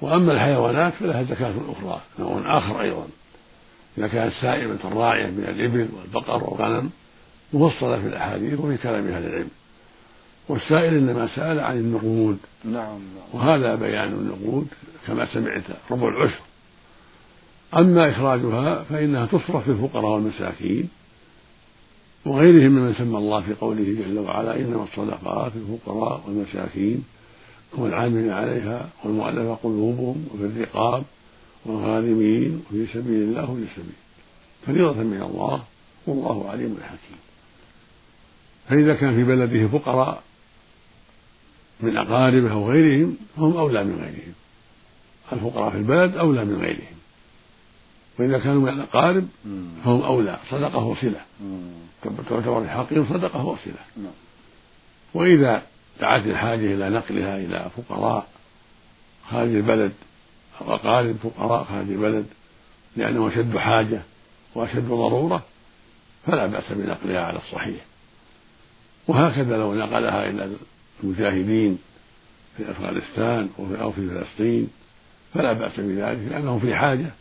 وأما 0.01 0.33
الحيوانات 0.33 0.93
فلها 0.93 1.24
زكاة 1.24 1.53
أخرى 1.69 2.01
نوع 2.19 2.57
آخر 2.57 2.81
أيضا. 2.81 3.07
إذا 3.98 4.07
كانت 4.07 4.33
سائمة 4.33 4.79
راعية 4.83 5.27
من 5.27 5.43
الإبل 5.43 5.89
والبقر 5.98 6.43
والغنم 6.43 6.89
مفصلة 7.53 8.01
في 8.01 8.07
الأحاديث 8.07 8.60
وفي 8.60 8.77
كلام 8.77 9.07
أهل 9.07 9.25
العلم. 9.25 9.50
والسائل 10.50 10.93
إنما 10.93 11.27
سأل 11.36 11.60
عن 11.60 11.77
النقود. 11.77 12.38
نعم, 12.65 12.74
نعم. 12.74 13.00
وهذا 13.33 13.75
بيان 13.75 14.07
النقود 14.07 14.67
كما 15.07 15.25
سمعت 15.33 15.63
ربع 15.91 16.07
العشر. 16.07 16.41
أما 17.74 18.10
إخراجها 18.10 18.84
فإنها 18.84 19.25
تصرف 19.25 19.63
في 19.63 19.72
الفقراء 19.72 20.12
والمساكين 20.12 20.90
وغيرهم 22.25 22.72
ممن 22.72 22.94
سمى 22.94 23.18
الله 23.18 23.42
في 23.42 23.54
قوله 23.54 23.84
جل 23.84 24.20
وعلا 24.20 24.56
إنما 24.56 24.84
الصدقات 24.84 25.51
للفقراء 25.56 26.24
والمساكين 26.28 27.04
والعاملين 27.78 28.32
عليها 28.32 28.90
والمؤلفة 29.04 29.54
قلوبهم 29.54 30.28
وفي 30.34 30.46
الرقاب 30.46 31.04
والغارمين 31.66 32.63
وفي 32.70 32.86
سبيل 32.94 33.24
الله 33.24 33.51
وفي 33.51 33.62
السبيل 33.62 33.96
فريضة 34.68 35.04
من 35.04 35.22
الله 35.22 35.63
والله 36.08 36.50
عليم 36.50 36.78
حكيم. 36.84 37.18
فإذا 38.70 38.96
كان 38.96 39.16
في 39.16 39.24
بلده 39.24 39.68
فقراء 39.68 40.24
من 41.82 41.98
أقاربه 41.98 42.51
أو 42.51 42.72
غيرهم 42.72 43.18
فهم 43.38 43.58
أولى 43.58 43.84
من 43.84 43.96
غيرهم. 43.96 44.34
الفقراء 45.34 45.70
في 45.70 45.78
البلد 45.78 46.18
أولى 46.18 46.46
من 46.46 46.62
غيرهم. 46.62 47.00
وإذا 48.22 48.40
كانوا 48.40 48.62
من 48.62 48.70
الأقارب 48.70 49.28
فهم 49.84 50.01
أولى 50.01 50.40
صدقة 50.50 50.78
وصلة. 50.78 51.22
تعتبر 52.30 52.68
حقهم 52.68 53.06
صدقة 53.10 53.46
وصلة. 53.46 53.74
نعم. 53.98 54.13
وإذا 55.13 55.63
دعت 56.00 56.25
الحاجة 56.25 56.74
إلى 56.74 56.90
نقلها 56.90 57.38
إلى 57.38 57.70
فقراء 57.78 58.28
خارج 59.30 59.56
البلد 59.56 59.92
أو 60.62 60.75
أقارب 60.75 61.16
فقراء 61.24 61.63
خارج 61.63 61.92
البلد 61.92 62.25
لأنه 62.98 63.28
أشد 63.28 63.58
حاجة 63.58 64.01
وأشد 64.56 64.88
ضرورة 64.88 65.44
فلا 66.25 66.46
بأس 66.46 66.63
بنقلها 66.72 67.22
على 67.22 67.38
الصحيح. 67.38 67.82
وهكذا 69.08 69.58
لو 69.58 69.75
نقلها 69.75 70.30
إلى 70.30 70.50
المجاهدين 71.04 71.80
في 72.58 72.72
أفغانستان 72.72 73.50
أو 73.82 73.92
في 73.92 74.10
فلسطين 74.10 74.70
فلا 75.34 75.54
بأس 75.54 75.72
بذلك 75.78 76.32
لأنهم 76.32 76.60
في 76.60 76.75
حاجة. 76.75 77.12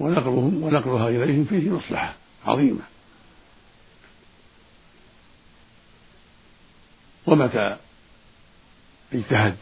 ونقلهم 0.00 0.62
ونقلها 0.62 1.08
إليهم 1.08 1.44
فيه 1.44 1.70
مصلحة 1.70 2.14
عظيمة. 2.46 2.82
ومتى 7.26 7.76
اجتهد 9.12 9.56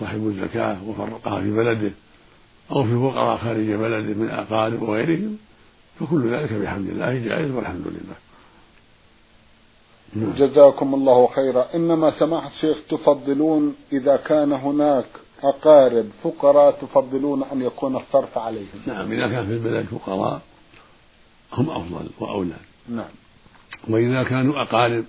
صاحب 0.00 0.26
الزكاة 0.26 0.84
وفرقها 0.88 1.40
في 1.40 1.50
بلده 1.50 1.92
أو 2.70 2.84
في 2.84 2.94
فقراء 2.94 3.38
خارج 3.38 3.70
بلده 3.70 4.14
من 4.14 4.30
أقارب 4.30 4.82
وغيرهم 4.82 5.38
فكل 6.00 6.34
ذلك 6.34 6.52
بحمد 6.52 6.88
الله 6.88 7.18
جائز 7.18 7.50
والحمد 7.50 7.86
لله. 7.86 8.16
نعم. 10.14 10.34
جزاكم 10.34 10.94
الله 10.94 11.26
خيرا. 11.26 11.66
إنما 11.74 12.18
سماحة 12.18 12.48
الشيخ 12.48 12.76
تفضلون 12.90 13.76
إذا 13.92 14.16
كان 14.16 14.52
هناك 14.52 15.06
أقارب 15.44 16.10
فقراء 16.22 16.72
تفضلون 16.80 17.42
أن 17.42 17.62
يكون 17.62 17.96
الصرف 17.96 18.38
عليهم. 18.38 18.82
نعم 18.86 19.12
إذا 19.12 19.28
كان 19.28 19.46
في 19.46 19.52
البلد 19.52 19.86
فقراء 19.86 20.42
هم 21.52 21.70
أفضل 21.70 22.06
وأولى. 22.20 22.56
نعم. 22.88 23.10
وإذا 23.88 24.22
كانوا 24.22 24.62
أقارب 24.62 25.04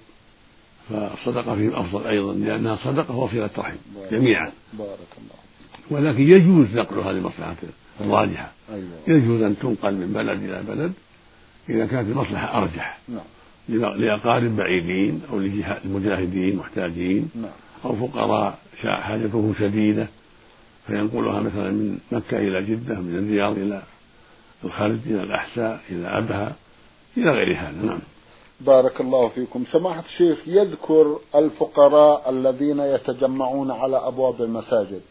فالصدقة 0.90 1.56
فيهم 1.56 1.76
أفضل 1.76 2.08
أيضا 2.08 2.34
لأنها 2.34 2.76
صدقة 2.76 3.16
وصلة 3.16 3.50
رحم 3.58 3.76
جميعا. 4.12 4.52
بارك 4.74 4.90
الله 5.18 5.46
ولكن 5.92 6.24
يجوز 6.24 6.78
نقلها 6.78 7.14
لمصلحة 7.14 7.56
الراجحة 8.02 8.52
أيوة. 8.74 8.90
يجوز 9.08 9.42
أن 9.42 9.60
تنقل 9.60 9.94
من 9.94 10.14
بلد 10.14 10.44
إلى 10.44 10.64
بلد 10.64 10.94
إذا 11.70 11.86
كانت 11.86 12.10
المصلحة 12.10 12.58
أرجح. 12.58 13.00
نعم. 13.08 13.26
لأقارب 13.70 14.56
بعيدين 14.56 15.22
أو 15.32 15.40
للمجاهدين 15.40 16.56
محتاجين 16.56 17.30
نعم. 17.36 17.52
أو 17.86 17.96
فقراء 17.96 18.60
حاجتهم 18.84 19.54
شديدة. 19.60 20.08
فينقلها 20.88 21.40
مثلا 21.40 21.72
من 21.72 22.00
مكة 22.12 22.38
إلى 22.38 22.64
جدة 22.64 22.96
من 22.96 23.18
الرياض 23.18 23.58
إلى 23.58 23.82
الخلج 24.64 25.00
إلى 25.06 25.24
الأحساء 25.24 25.82
إلى 25.90 26.08
أبها 26.08 26.56
إلى 27.18 27.32
غير 27.32 27.58
هذا 27.58 27.86
نعم. 27.86 28.00
بارك 28.60 29.02
الله 29.02 29.30
فيكم. 29.30 29.64
سماحة 29.72 30.04
الشيخ 30.06 30.48
يذكر 30.48 31.20
الفقراء 31.36 32.30
الذين 32.30 32.80
يتجمعون 32.80 33.72
على 33.72 33.98
أبواب 33.98 34.42
المساجد 34.42 35.02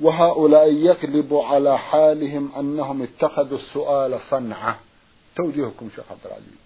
وهؤلاء 0.00 0.72
يغلب 0.72 1.34
على 1.34 1.78
حالهم 1.78 2.52
أنهم 2.58 3.02
اتخذوا 3.02 3.58
السؤال 3.58 4.18
صنعة. 4.30 4.78
توجيهكم 5.36 5.88
شيخ 5.96 6.04
عبد 6.10 6.20
العزيز. 6.26 6.60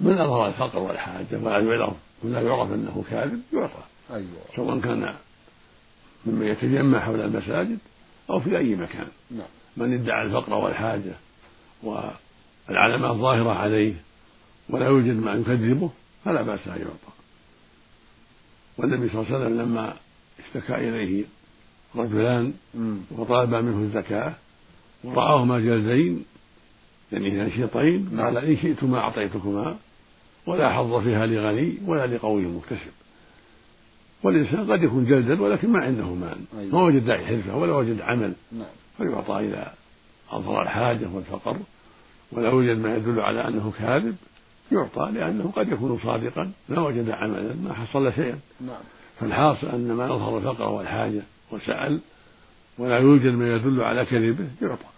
من 0.00 0.18
أظهر 0.18 0.46
الفقر 0.46 0.78
والحاجة 0.78 1.38
ولا 1.42 1.58
يعرف 1.58 1.94
ولا 2.24 2.40
يعرف 2.40 2.72
أنه 2.72 3.04
كاذب 3.10 3.40
يعطى 3.52 3.82
أيوة. 4.10 4.26
سواء 4.56 4.80
كان 4.80 5.14
ممن 6.26 6.46
يتجمع 6.46 7.00
حول 7.00 7.20
المساجد 7.20 7.78
أو 8.30 8.40
في 8.40 8.58
أي 8.58 8.74
مكان 8.74 9.06
نعم. 9.30 9.46
من 9.76 9.92
ادعى 9.92 10.22
الفقر 10.26 10.54
والحاجة 10.54 11.12
والعلامات 11.82 13.16
ظاهرة 13.16 13.50
عليه 13.50 13.94
ولا 14.68 14.86
يوجد 14.86 15.16
ما 15.16 15.32
يكذبه 15.32 15.90
فلا 16.24 16.42
بأس 16.42 16.68
أن 16.68 16.80
يعطى 16.80 17.16
والنبي 18.78 19.08
صلى 19.08 19.20
الله 19.20 19.34
عليه 19.34 19.44
وسلم 19.44 19.60
لما 19.60 19.94
اشتكى 20.38 20.74
إليه 20.74 21.24
رجلان 21.96 22.54
وطالبا 23.10 23.60
منه 23.60 23.78
الزكاة 23.78 24.34
ورآهما 25.04 25.60
جلدين 25.60 26.24
يعني 27.12 27.30
نشيطين 27.30 28.20
قال 28.20 28.34
نعم. 28.34 28.44
إن 28.44 28.56
شئتما 28.56 28.98
أعطيتكما 28.98 29.76
ولا 30.46 30.72
حظ 30.72 31.02
فيها 31.02 31.26
لغني 31.26 31.78
ولا 31.86 32.06
لقوي 32.06 32.42
مكتسب 32.42 32.92
والإنسان 34.26 34.72
قد 34.72 34.82
يكون 34.82 35.04
جلدا 35.04 35.42
ولكن 35.42 35.70
ما 35.70 35.80
عنده 35.80 36.14
مال. 36.14 36.38
أيوة. 36.58 36.72
ما 36.72 36.82
وجد 36.82 37.10
حرفة 37.10 37.56
ولا 37.56 37.72
وجد 37.72 38.00
عمل. 38.00 38.32
نعم. 38.52 38.66
فيعطى 38.96 39.44
إذا 39.44 39.72
أظهر 40.30 40.62
الحاجة 40.62 41.06
والفقر. 41.12 41.56
ولا 42.32 42.48
يوجد 42.48 42.78
ما 42.78 42.96
يدل 42.96 43.20
على 43.20 43.48
أنه 43.48 43.72
كاذب. 43.78 44.16
يعطى 44.72 45.10
لأنه 45.14 45.52
قد 45.56 45.72
يكون 45.72 45.98
صادقا. 45.98 46.50
ما 46.68 46.80
وجد 46.80 47.10
عملا 47.10 47.54
ما 47.64 47.72
حصل 47.72 48.12
شيئا. 48.12 48.38
نعم. 48.60 48.82
فالحاصل 49.20 49.66
أن 49.66 49.92
ما 49.92 50.04
أظهر 50.14 50.38
الفقر 50.38 50.68
والحاجة 50.68 51.22
وسأل 51.52 52.00
ولا 52.78 52.98
يوجد 52.98 53.32
ما 53.32 53.54
يدل 53.54 53.82
على 53.82 54.04
كذبه 54.04 54.46
يعطى. 54.62 54.95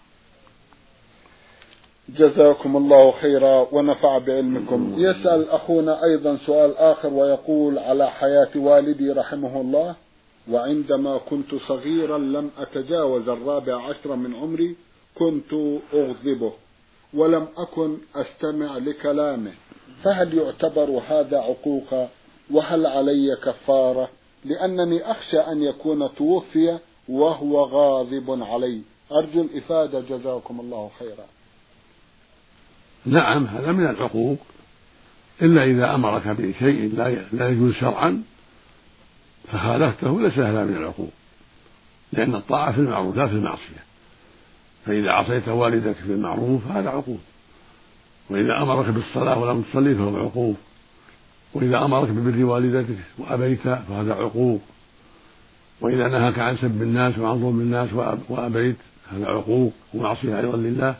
جزاكم 2.16 2.76
الله 2.76 3.10
خيرا 3.10 3.68
ونفع 3.72 4.18
بعلمكم. 4.18 4.94
يسأل 4.96 5.50
أخونا 5.50 6.04
أيضا 6.04 6.38
سؤال 6.46 6.76
آخر 6.76 7.14
ويقول 7.14 7.78
على 7.78 8.10
حياة 8.10 8.48
والدي 8.56 9.12
رحمه 9.12 9.60
الله 9.60 9.94
وعندما 10.50 11.18
كنت 11.30 11.54
صغيرا 11.54 12.18
لم 12.18 12.50
أتجاوز 12.58 13.28
الرابع 13.28 13.82
عشر 13.88 14.16
من 14.16 14.34
عمري 14.34 14.76
كنت 15.18 15.80
أغضبه 15.94 16.52
ولم 17.14 17.48
أكن 17.56 17.96
أستمع 18.16 18.78
لكلامه. 18.78 19.52
فهل 20.04 20.38
يعتبر 20.38 21.02
هذا 21.08 21.38
عقوقا 21.38 22.08
وهل 22.50 22.86
علي 22.86 23.36
كفارة؟ 23.36 24.08
لأنني 24.44 25.10
أخشى 25.10 25.38
أن 25.38 25.62
يكون 25.62 26.08
توفي 26.14 26.78
وهو 27.08 27.62
غاضب 27.62 28.42
علي. 28.42 28.80
أرجو 29.12 29.42
الإفادة. 29.42 30.00
جزاكم 30.00 30.60
الله 30.60 30.90
خيرا. 30.98 31.38
نعم 33.07 33.47
هذا 33.47 33.73
من 33.73 33.87
العقوق 33.87 34.38
إلا 35.43 35.64
إذا 35.64 35.95
أمرك 35.95 36.28
بشيء 36.28 36.95
لا 36.97 37.17
لا 37.33 37.49
يجوز 37.49 37.75
شرعا 37.75 38.23
فخالفته 39.52 40.21
ليس 40.21 40.38
هذا 40.38 40.64
من 40.64 40.76
العقوق 40.76 41.12
لأن 42.12 42.35
الطاعة 42.35 42.73
في 42.73 42.78
المعروف 42.78 43.17
لا 43.17 43.26
في 43.26 43.33
المعصية. 43.33 43.88
فإذا 44.87 45.11
عصيت 45.11 45.49
والدك 45.49 45.97
في 45.97 46.12
المعروف 46.12 46.69
فهذا 46.69 46.88
عقوق 46.88 47.21
وإذا 48.31 48.62
أمرك 48.62 48.88
بالصلاة 48.88 49.38
ولم 49.38 49.62
تصلي 49.62 49.95
فهو 49.95 50.17
عقوق 50.17 50.57
وإذا 51.55 51.78
أمرك 51.78 52.09
ببر 52.09 52.45
والدتك 52.45 52.97
وأبيت 53.19 53.61
فهذا 53.61 54.14
عقوق 54.14 54.61
وإذا 55.81 56.09
نهاك 56.09 56.38
عن 56.38 56.57
سب 56.57 56.83
الناس 56.83 57.19
وعن 57.19 57.40
ظلم 57.40 57.61
الناس 57.61 57.88
وأبيت 58.28 58.76
هذا 59.12 59.26
عقوق 59.26 59.73
ومعصية 59.95 60.40
أيضا 60.40 60.57
لله. 60.57 60.95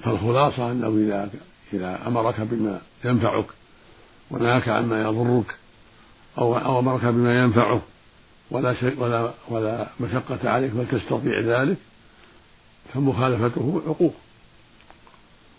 فالخلاصة 0.00 0.72
أنه 0.72 0.88
إذا 0.88 1.30
إذا 1.72 2.06
أمرك 2.06 2.40
بما 2.40 2.80
ينفعك 3.04 3.46
ونهاك 4.30 4.68
عما 4.68 5.02
يضرك 5.02 5.56
أو 6.38 6.58
أو 6.58 6.78
أمرك 6.78 7.04
بما 7.04 7.42
ينفعه 7.42 7.82
ولا 8.50 8.74
شيء 8.74 9.00
ولا 9.00 9.30
ولا 9.48 9.86
مشقة 10.00 10.50
عليك 10.50 10.70
بل 10.70 10.88
تستطيع 10.88 11.40
ذلك 11.40 11.76
فمخالفته 12.94 13.82
عقوق 13.86 14.14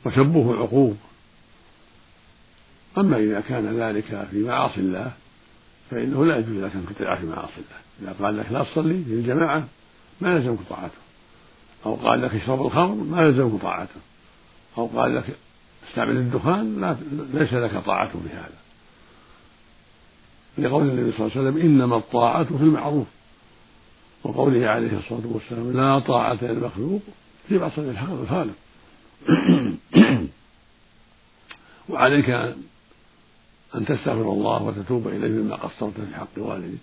وسبه 0.06 0.56
عقوق 0.56 0.96
أما 2.98 3.18
إذا 3.18 3.42
كان 3.42 3.80
ذلك 3.80 4.28
في 4.32 4.44
معاصي 4.44 4.80
الله 4.80 5.12
فإنه 5.92 6.26
لا 6.26 6.38
يجوز 6.38 6.58
لك 6.64 6.72
أن 6.76 6.86
تطيع 6.96 7.16
في 7.16 7.26
معاصي 7.26 7.54
الله. 7.58 8.12
إذا 8.14 8.26
قال 8.26 8.38
لك 8.38 8.46
لا 8.52 8.64
تصلي 8.64 9.04
في 9.04 9.14
الجماعة 9.14 9.68
ما 10.22 10.36
يلزمك 10.36 10.60
طاعته. 10.70 10.98
أو 11.86 11.96
قال 11.96 12.22
لك 12.22 12.36
اشرب 12.36 12.66
الخمر 12.66 12.96
ما 12.96 13.22
يلزمك 13.22 13.62
طاعته. 13.62 14.00
أو 14.78 14.88
قال 14.88 15.16
لك 15.16 15.36
استعمل 15.90 16.18
الدخان 16.18 16.82
لا 16.82 16.96
ليس 17.34 17.54
لك 17.54 17.84
طاعة 17.86 18.10
في 18.10 18.30
هذا. 18.34 18.56
لقول 20.58 20.90
النبي 20.90 21.12
صلى 21.12 21.28
الله 21.28 21.38
عليه 21.38 21.50
وسلم 21.50 21.62
إنما 21.62 21.98
الطاعة 21.98 22.44
في 22.44 22.64
المعروف. 22.64 23.08
وقوله 24.26 24.68
عليه 24.68 24.98
الصلاة 24.98 25.22
والسلام 25.26 25.72
لا 25.72 26.00
طاعة 26.00 26.38
للمخلوق 26.42 27.02
في 27.48 27.58
معصية 27.58 27.92
الخالق 28.24 28.54
وعليك 31.90 32.30
أن 33.76 33.86
تستغفر 33.86 34.32
الله 34.32 34.64
وتتوب 34.64 35.08
إليه 35.08 35.30
مما 35.30 35.56
قصرت 35.56 35.94
في 35.94 36.16
حق 36.16 36.28
والدك 36.38 36.78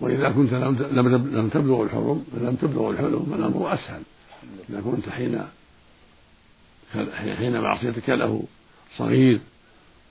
وإذا 0.00 0.30
كنت 0.30 0.52
لم 0.52 1.48
تبلغ 1.48 1.82
الحرم 1.82 2.24
لم 2.34 2.56
تبلغ 2.62 2.90
الحلم 2.90 3.34
الأمر 3.34 3.74
أسهل. 3.74 4.02
إذا 4.70 4.80
كنت 4.80 5.08
حين 5.08 5.44
حين 7.36 7.60
معصيتك 7.60 8.08
له 8.10 8.44
صغير 8.96 9.40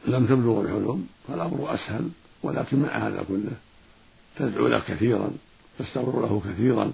لم 0.05 0.25
تبلغ 0.25 0.61
الحلم 0.61 1.07
فالأمر 1.27 1.73
أسهل 1.73 2.09
ولكن 2.43 2.79
مع 2.79 3.07
هذا 3.07 3.25
كله 3.27 3.51
تدعو 4.37 4.67
له 4.67 4.79
كثيرا 4.79 5.31
تستغفر 5.79 6.21
له 6.21 6.41
كثيرا 6.45 6.93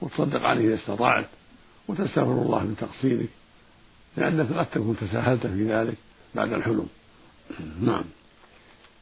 وتصدق 0.00 0.42
عليه 0.42 0.68
إذا 0.68 0.74
استطعت 0.74 1.26
وتستغفر 1.88 2.42
الله 2.42 2.64
من 2.64 2.76
تقصيرك 2.76 3.28
لأنك 4.16 4.52
قد 4.52 4.66
تكون 4.66 4.96
تساهلت 4.96 5.46
في 5.46 5.74
ذلك 5.74 5.96
بعد 6.34 6.52
الحلم. 6.52 6.88
نعم. 7.80 8.04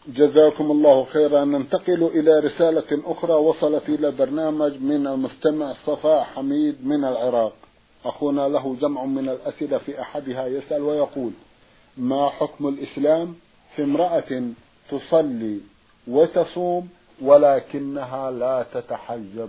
جزاكم 0.06 0.70
الله 0.70 1.04
خيرا. 1.04 1.44
ننتقل 1.44 2.02
إلى 2.02 2.38
رسالة 2.38 3.02
أخرى 3.04 3.32
وصلت 3.32 3.88
إلى 3.88 4.10
برنامج 4.10 4.80
من 4.80 5.06
المستمع 5.06 5.72
صفاء 5.86 6.22
حميد 6.22 6.86
من 6.86 7.04
العراق. 7.04 7.52
أخونا 8.04 8.48
له 8.48 8.76
جمع 8.80 9.04
من 9.04 9.28
الأسئلة 9.28 9.78
في 9.78 10.00
أحدها 10.00 10.46
يسأل 10.46 10.82
ويقول 10.82 11.30
ما 11.96 12.28
حكم 12.28 12.68
الإسلام 12.68 13.34
في 13.76 13.82
امرأة 13.82 14.42
تصلي 14.90 15.60
وتصوم 16.08 16.88
ولكنها 17.22 18.30
لا 18.30 18.66
تتحجب؟ 18.74 19.48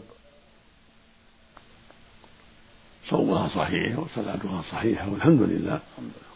صومها 3.09 3.49
صحيح 3.49 3.99
وصلاتها 3.99 4.63
صحيحة 4.71 5.11
والحمد 5.11 5.41
لله 5.41 5.79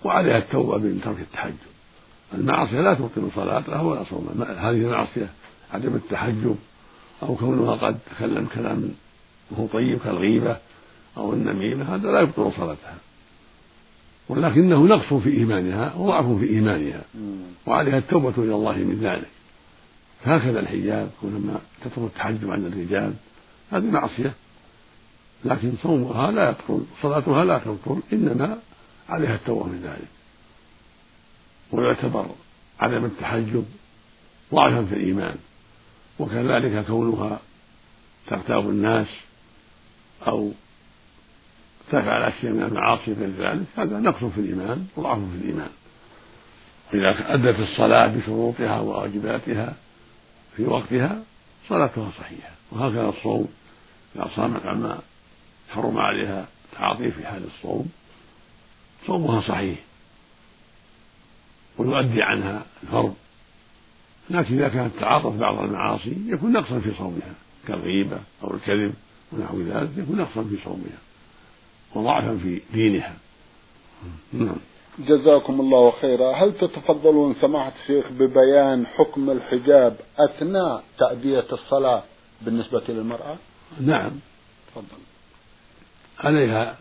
وعليها 0.05 0.37
التوبة 0.37 0.77
من 0.77 1.01
ترك 1.01 1.19
التحجب. 1.19 1.76
المعصية 2.33 2.81
لا 2.81 2.93
تبطل 2.93 3.29
صلاتها 3.35 3.81
ولا 3.81 4.03
صومها 4.03 4.69
هذه 4.69 4.75
المعصية 4.75 5.29
عدم 5.73 5.95
التحجب 5.95 6.55
أو 7.23 7.35
كونها 7.35 7.75
قد 7.75 7.97
تكلم 8.15 8.47
كلام 8.55 8.89
وهو 9.51 9.67
طيب 9.67 9.99
كالغيبة 9.99 10.57
أو 11.17 11.33
النميمة 11.33 11.95
هذا 11.95 12.11
لا 12.11 12.21
يبطل 12.21 12.51
صلاتها. 12.57 12.97
ولكنه 14.29 14.85
نقص 14.87 15.13
في 15.13 15.29
إيمانها 15.29 15.93
وضعف 15.95 16.25
في 16.25 16.49
إيمانها 16.49 17.01
وعليها 17.65 17.97
التوبة 17.97 18.33
إلى 18.37 18.55
الله 18.55 18.77
من 18.77 18.99
ذلك. 19.01 19.29
هكذا 20.23 20.59
الحجاب 20.59 21.09
كونما 21.21 21.59
تترك 21.81 21.97
التحجب 21.97 22.51
عن 22.51 22.65
الرجال 22.65 23.13
هذه 23.71 23.91
معصية. 23.91 24.33
لكن 25.45 25.73
صومها 25.83 26.31
لا 26.31 26.49
يبطل 26.49 26.85
صلاتها 27.01 27.45
لا 27.45 27.57
تبطل 27.57 27.99
إنما 28.13 28.57
عليها 29.09 29.35
التوبة 29.35 29.65
من 29.65 29.81
ذلك. 29.83 30.16
ويعتبر 31.71 32.25
عدم 32.79 33.05
التحجب 33.05 33.65
ضعفا 34.53 34.85
في 34.85 34.95
الإيمان 34.95 35.35
وكذلك 36.19 36.85
كونها 36.85 37.39
تغتاب 38.27 38.69
الناس 38.69 39.07
أو 40.27 40.51
تفعل 41.91 42.23
أشياء 42.23 42.53
من 42.53 42.63
المعاصي 42.63 43.13
غير 43.13 43.29
ذلك 43.29 43.65
هذا 43.77 43.99
نقص 43.99 44.23
في 44.23 44.41
الإيمان 44.41 44.87
وضعف 44.95 45.17
في 45.17 45.35
الإيمان. 45.41 45.69
إذا 46.93 47.33
أدت 47.33 47.59
الصلاة 47.59 48.07
بشروطها 48.07 48.79
وواجباتها 48.79 49.75
في 50.55 50.63
وقتها 50.63 51.23
صلاتها 51.69 52.11
صحيحة 52.19 52.51
وهكذا 52.71 53.09
الصوم. 53.09 53.47
إذا 54.15 54.29
صامت 54.35 54.65
عما 54.65 54.99
حرم 55.69 55.97
عليها 55.97 56.47
تعاطيه 56.77 57.09
في 57.09 57.27
حال 57.27 57.43
الصوم 57.45 57.89
صومها 59.07 59.41
صحيح. 59.41 59.79
ويؤدي 61.77 62.21
عنها 62.21 62.65
الفرض. 62.83 63.15
لكن 64.29 64.55
إذا 64.55 64.67
كانت 64.67 64.91
تعاطت 64.99 65.35
بعض 65.35 65.59
المعاصي 65.59 66.17
يكون 66.27 66.51
نقصا 66.51 66.79
في 66.79 66.91
صومها 66.97 67.33
كالغيبة 67.67 68.19
أو 68.43 68.53
الكذب 68.53 68.93
ونحو 69.31 69.61
ذلك 69.61 69.89
يكون 69.97 70.17
نقصا 70.17 70.43
في 70.43 70.57
صومها 70.63 70.97
وضعفا 71.95 72.37
في 72.43 72.61
دينها. 72.73 73.15
نعم. 74.33 74.55
جزاكم 74.99 75.61
الله 75.61 75.91
خيرا. 76.01 76.31
هل 76.31 76.53
تتفضلون 76.57 77.35
سماحة 77.41 77.71
الشيخ 77.81 78.05
ببيان 78.11 78.85
حكم 78.87 79.29
الحجاب 79.29 79.95
أثناء 80.19 80.83
تأدية 80.99 81.45
الصلاة 81.51 82.03
بالنسبة 82.41 82.83
للمرأة؟ 82.89 83.35
نعم. 83.81 84.11
تفضل. 84.71 84.97
عليها 86.19 86.77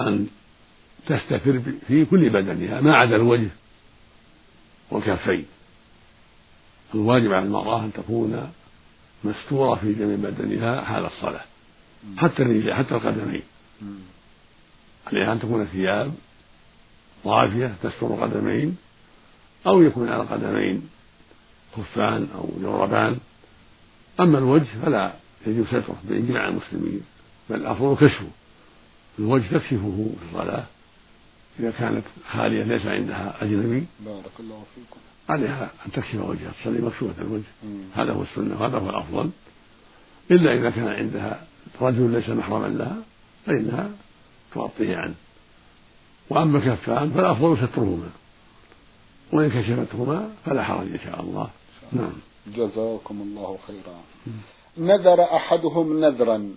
أن 0.00 0.26
تستتر 1.06 1.60
في 1.88 2.04
كل 2.04 2.30
بدنها 2.30 2.80
ما 2.80 2.94
عدا 2.94 3.16
الوجه. 3.16 3.48
والكفين 4.90 5.46
الواجب 6.94 7.32
على 7.32 7.44
المرأة 7.44 7.84
أن 7.84 7.92
تكون 7.92 8.52
مستورة 9.24 9.74
في 9.74 9.92
جميع 9.92 10.16
بدنها 10.16 10.84
حال 10.84 11.04
الصلاة 11.06 11.44
حتى 12.18 12.42
الرجال 12.42 12.74
حتى 12.74 12.94
القدمين. 12.94 13.42
عليها 15.06 15.32
أن 15.32 15.40
تكون 15.40 15.64
ثياب 15.64 16.14
ضافية 17.24 17.74
تستر 17.82 18.06
القدمين 18.06 18.76
أو 19.66 19.82
يكون 19.82 20.08
على 20.08 20.22
القدمين 20.22 20.88
خفان 21.76 22.28
أو 22.34 22.48
جوربان 22.60 23.18
أما 24.20 24.38
الوجه 24.38 24.68
فلا 24.82 25.12
يجب 25.46 25.66
ستره 25.66 25.96
بإجماع 26.04 26.48
المسلمين 26.48 27.00
بل 27.50 27.56
الأفضل 27.56 28.06
كشفه 28.06 28.28
الوجه 29.18 29.46
تكشفه 29.58 30.10
في 30.20 30.26
الصلاة. 30.30 30.64
إذا 31.60 31.70
كانت 31.70 32.04
خالية 32.32 32.62
ليس 32.62 32.86
عندها 32.86 33.34
أجنبي 33.42 33.86
بارك 34.00 34.32
الله 34.40 34.62
فيكم. 34.74 35.00
عليها 35.28 35.70
أن 35.86 35.92
تكشف 35.92 36.14
وجهها 36.14 36.52
تصلي 36.62 36.80
مكشوفة 36.80 37.22
الوجه. 37.22 37.42
هذا 37.94 38.12
هو 38.12 38.22
السنة 38.22 38.60
وهذا 38.60 38.78
هو 38.78 38.90
الأفضل. 38.90 39.30
إلا 40.30 40.52
إذا 40.52 40.70
كان 40.70 40.88
عندها 40.88 41.46
رجل 41.80 42.10
ليس 42.10 42.28
محرما 42.28 42.66
لها 42.66 42.96
فإنها 43.46 43.90
تغطيه 44.54 44.96
عنه. 44.96 45.14
وأما 46.30 46.58
الكفان 46.58 47.10
فالأفضل 47.10 47.68
سترهما. 47.68 48.10
وإن 49.32 49.50
كشفتهما 49.50 50.30
فلا 50.44 50.64
حرج 50.64 50.88
إن 50.92 50.98
شاء 51.04 51.20
الله. 51.20 51.50
نعم. 51.92 52.12
جزاكم 52.46 53.20
الله 53.22 53.58
خيرا. 53.66 54.00
نذر 54.78 55.22
أحدهم 55.22 56.00
نذرا 56.00 56.50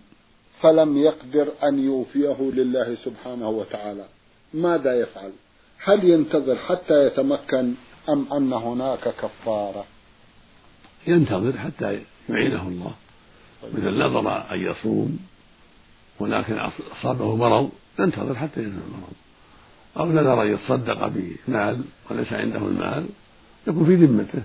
فلم 0.62 0.98
يقدر 0.98 1.48
أن 1.64 1.80
يوفيه 1.80 2.38
لله 2.42 2.96
سبحانه 2.96 3.50
وتعالى. 3.50 4.06
ماذا 4.54 5.00
يفعل؟ 5.00 5.32
هل 5.84 6.04
ينتظر 6.04 6.56
حتى 6.56 7.08
يتمكن 7.08 7.74
أم 8.10 8.34
أن 8.34 8.54
هناك 8.54 9.00
كفارة؟ 9.00 9.86
ينتظر 11.08 11.58
حتى 11.58 12.02
يعينه 12.30 12.68
الله. 12.68 12.94
مثل 13.74 14.00
نظر 14.00 14.52
أن 14.52 14.60
يصوم 14.60 15.20
ولكن 16.20 16.60
أصابه 16.92 17.36
مرض 17.36 17.70
ينتظر 18.00 18.36
حتى 18.36 18.60
ينزل 18.60 18.80
المرض. 18.88 19.14
أو 19.98 20.06
نذر 20.06 20.42
أن 20.42 20.54
يتصدق 20.54 21.08
بمال 21.08 21.84
وليس 22.10 22.34
عنده 22.34 22.58
المال 22.58 23.06
يكون 23.68 23.86
في 23.86 23.96
ذمته. 23.96 24.44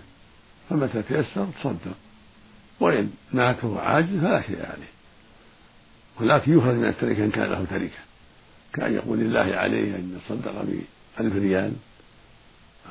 فمتى 0.70 1.02
تيسر؟ 1.02 1.46
تصدق. 1.60 1.96
وإن 2.80 3.10
مات 3.32 3.64
وهو 3.64 3.78
عاجز 3.78 4.16
فلا 4.20 4.42
شيء 4.42 4.56
عليه. 4.56 4.92
ولكن 6.20 6.58
يخرج 6.58 6.74
من 6.74 6.88
التركة 6.88 7.24
إن 7.24 7.30
كان 7.30 7.50
له 7.50 7.64
تركة. 7.70 8.07
كأن 8.72 8.94
يقول 8.94 9.18
لله 9.18 9.40
عليه 9.56 9.96
أن 9.96 10.16
يتصدق 10.16 10.62
بألف 10.62 11.36
ريال 11.36 11.72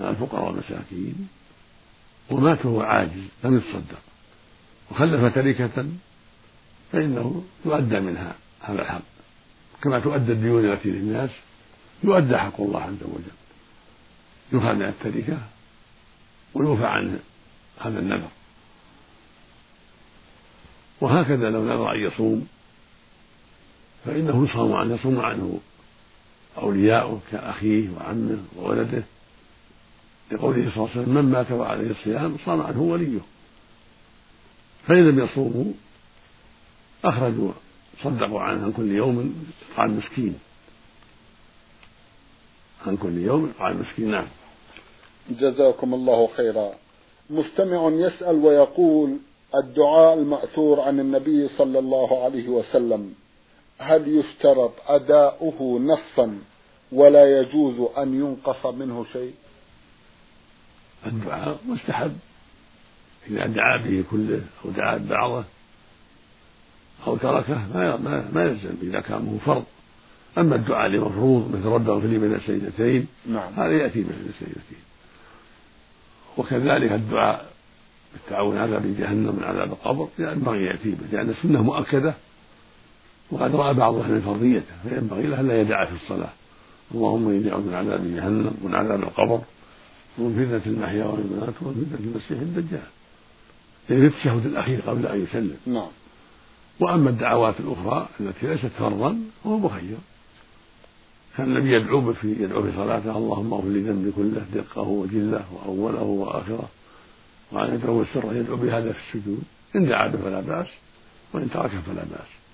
على 0.02 0.10
الفقراء 0.10 0.46
والمساكين 0.46 1.28
ومات 2.30 2.66
وهو 2.66 2.82
عاجز 2.82 3.28
لم 3.44 3.58
يتصدق. 3.58 4.00
وخلف 4.92 5.36
تركة 5.36 5.86
فإنه 6.92 7.44
يؤدى 7.66 8.00
منها 8.00 8.36
هذا 8.62 8.82
الحق. 8.82 9.02
كما 9.84 10.00
تؤدى 10.00 10.32
الديون 10.32 10.72
التي 10.72 10.90
للناس 10.90 11.30
يؤدى 12.04 12.38
حق 12.38 12.62
الله 12.62 12.82
عز 12.82 13.04
وجل. 13.04 13.38
يؤخذ 14.54 14.76
من 14.76 14.86
التركة 14.86 15.38
ويوفى 16.54 16.86
عنه 16.86 17.20
هذا 17.80 18.00
النذر. 18.00 18.30
وهكذا 21.02 21.50
لو 21.50 21.64
نذر 21.64 21.92
أن 21.92 22.00
يصوم 22.08 22.48
فإنه 24.08 24.46
يصام 24.46 24.74
عنه 24.74 24.96
يصوم 24.96 25.20
عنه 25.20 25.60
أولياؤه 26.58 27.20
كأخيه 27.32 27.90
وعمه 27.90 28.38
وولده. 28.58 29.04
لقوله 30.32 30.72
صلى 30.76 30.78
الله 30.78 30.90
عليه 30.92 31.02
وسلم 31.02 31.16
من 31.16 31.32
مات 31.32 31.52
وعليه 31.52 31.92
الصيام 31.92 32.38
صام 32.46 32.62
عنه 32.62 32.82
وليه. 32.82 33.20
فإن 34.88 35.10
لم 35.10 35.20
يصوموا 35.20 35.74
أخرجوا 37.06 37.52
صدقوا 38.04 38.42
عنه 38.42 38.64
عن 38.64 38.72
كل 38.72 38.92
يوم 38.92 39.46
إطعام 39.74 39.98
مسكين. 39.98 40.40
عن 42.88 42.98
كل 42.98 43.18
يوم 43.18 43.52
إطعام 43.56 43.82
مسكين 43.82 44.12
نعم. 44.12 44.28
جزاكم 45.30 45.94
الله 45.94 46.30
خيرا. 46.38 46.72
مستمع 47.30 47.90
يسأل 47.90 48.36
ويقول 48.36 49.18
الدعاء 49.64 50.14
المأثور 50.14 50.80
عن 50.80 51.00
النبي 51.00 51.48
صلى 51.48 51.80
الله 51.80 52.24
عليه 52.24 52.50
وسلم. 52.50 53.14
هل 53.78 54.08
يشترط 54.08 54.74
أداؤه 54.88 55.80
نصا 55.80 56.40
ولا 56.92 57.40
يجوز 57.40 57.90
أن 57.98 58.14
ينقص 58.14 58.66
منه 58.66 59.06
شيء؟ 59.14 59.34
الدعاء 61.06 61.60
مستحب. 61.68 62.18
إذا 63.28 63.48
دعا 63.48 63.78
به 63.78 64.04
كله 64.12 64.42
أو 64.66 64.72
دعا 64.72 64.98
ببعضه 64.98 65.44
أو 67.08 67.18
تركه 67.18 67.68
ما 67.74 67.98
ما, 67.98 68.30
ما 68.34 68.44
يلزم. 68.44 68.76
إذا 68.82 69.02
كان 69.02 69.28
هو 69.28 69.38
فرض. 69.38 69.64
أما 70.38 70.56
الدعاء 70.56 70.90
لمفروض 70.90 71.56
مثل 71.56 71.66
رب 71.66 71.90
اغفر 71.90 72.08
لي 72.08 72.18
بين 72.18 72.34
السيدتين 72.36 73.08
نعم. 73.26 73.54
هذا 73.54 73.72
يأتي 73.72 74.02
بين 74.02 74.28
السيدتين. 74.30 74.82
وكذلك 76.38 76.92
الدعاء 76.92 77.46
بالتعاون 78.14 78.58
على 78.58 78.76
عذاب 78.76 78.98
جهنم 78.98 79.36
من 79.36 79.44
عذاب 79.44 79.72
القبر 79.72 80.08
ينبغي 80.20 80.66
يأتي 80.66 80.92
به 80.92 81.08
لأن 81.12 81.30
السنة 81.30 81.62
مؤكدة. 81.62 82.14
وقد 83.32 83.56
رأى 83.56 83.74
بعض 83.74 83.96
أهل 83.96 84.22
فرضيته 84.22 84.74
فينبغي 84.90 85.24
له 85.28 85.42
ألا 85.42 85.62
يدع 85.62 85.86
في 85.86 85.96
الصلاة. 85.96 86.30
اللهم 86.96 87.28
إني 87.30 87.52
أعوذ 87.52 87.68
من 87.68 87.74
عذاب 87.74 88.16
جهنم 88.16 88.54
ومن 88.64 88.76
عذاب 88.76 89.04
القبر 89.04 89.42
ومن 90.18 90.46
فتنة 90.46 90.74
المحيا 90.74 91.06
والممات 91.06 91.54
ومن 91.62 91.86
فتنة 91.86 92.08
المسيح 92.08 92.40
الدجال. 92.40 92.88
يعني 93.90 94.02
في 94.02 94.08
التشهد 94.08 94.46
الأخير 94.46 94.82
قبل 94.82 95.06
أن 95.06 95.24
يسلم. 95.24 95.58
نعم. 95.66 95.88
وأما 96.80 97.10
الدعوات 97.10 97.60
الأخرى 97.60 98.10
التي 98.20 98.48
ليست 98.48 98.66
فرضا 98.80 99.20
فهو 99.44 99.58
مخير. 99.58 99.98
كان 101.38 101.58
النبي 101.58 101.76
يدعو 101.76 102.14
في 102.14 102.36
يدعو 102.40 102.64
في 102.64 102.72
صلاته 102.72 103.18
اللهم 103.18 103.54
اغفر 103.54 103.68
لي 103.68 103.80
ذنبي 103.80 104.12
كله 104.12 104.46
دقه 104.54 104.82
وجله 104.82 105.46
وأوله 105.54 106.02
وآخره. 106.02 106.70
وعن 107.54 107.74
يدعو 107.74 108.02
السر 108.02 108.36
يدعو 108.36 108.56
بهذا 108.56 108.92
في 108.92 109.00
السجود. 109.08 109.44
إن 109.76 109.90
دعا 109.90 110.08
به 110.08 110.18
فلا 110.18 110.42
بأس 110.42 110.68
وإن 111.34 111.50
تركه 111.50 111.82
فلا 111.82 112.04
بأس. 112.04 112.47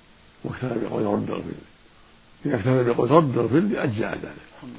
واكتفى 0.43 0.79
بقول 0.86 1.06
رب 1.06 1.32
اغفر 1.32 1.47
لي 1.47 1.53
إذا 2.45 2.56
اكتفى 2.56 2.84
بقول 2.84 3.12
رب 3.12 3.38
اغفر 3.38 3.60
لي 3.60 3.84
أجزاء 3.84 4.13
ذلك. 4.15 4.71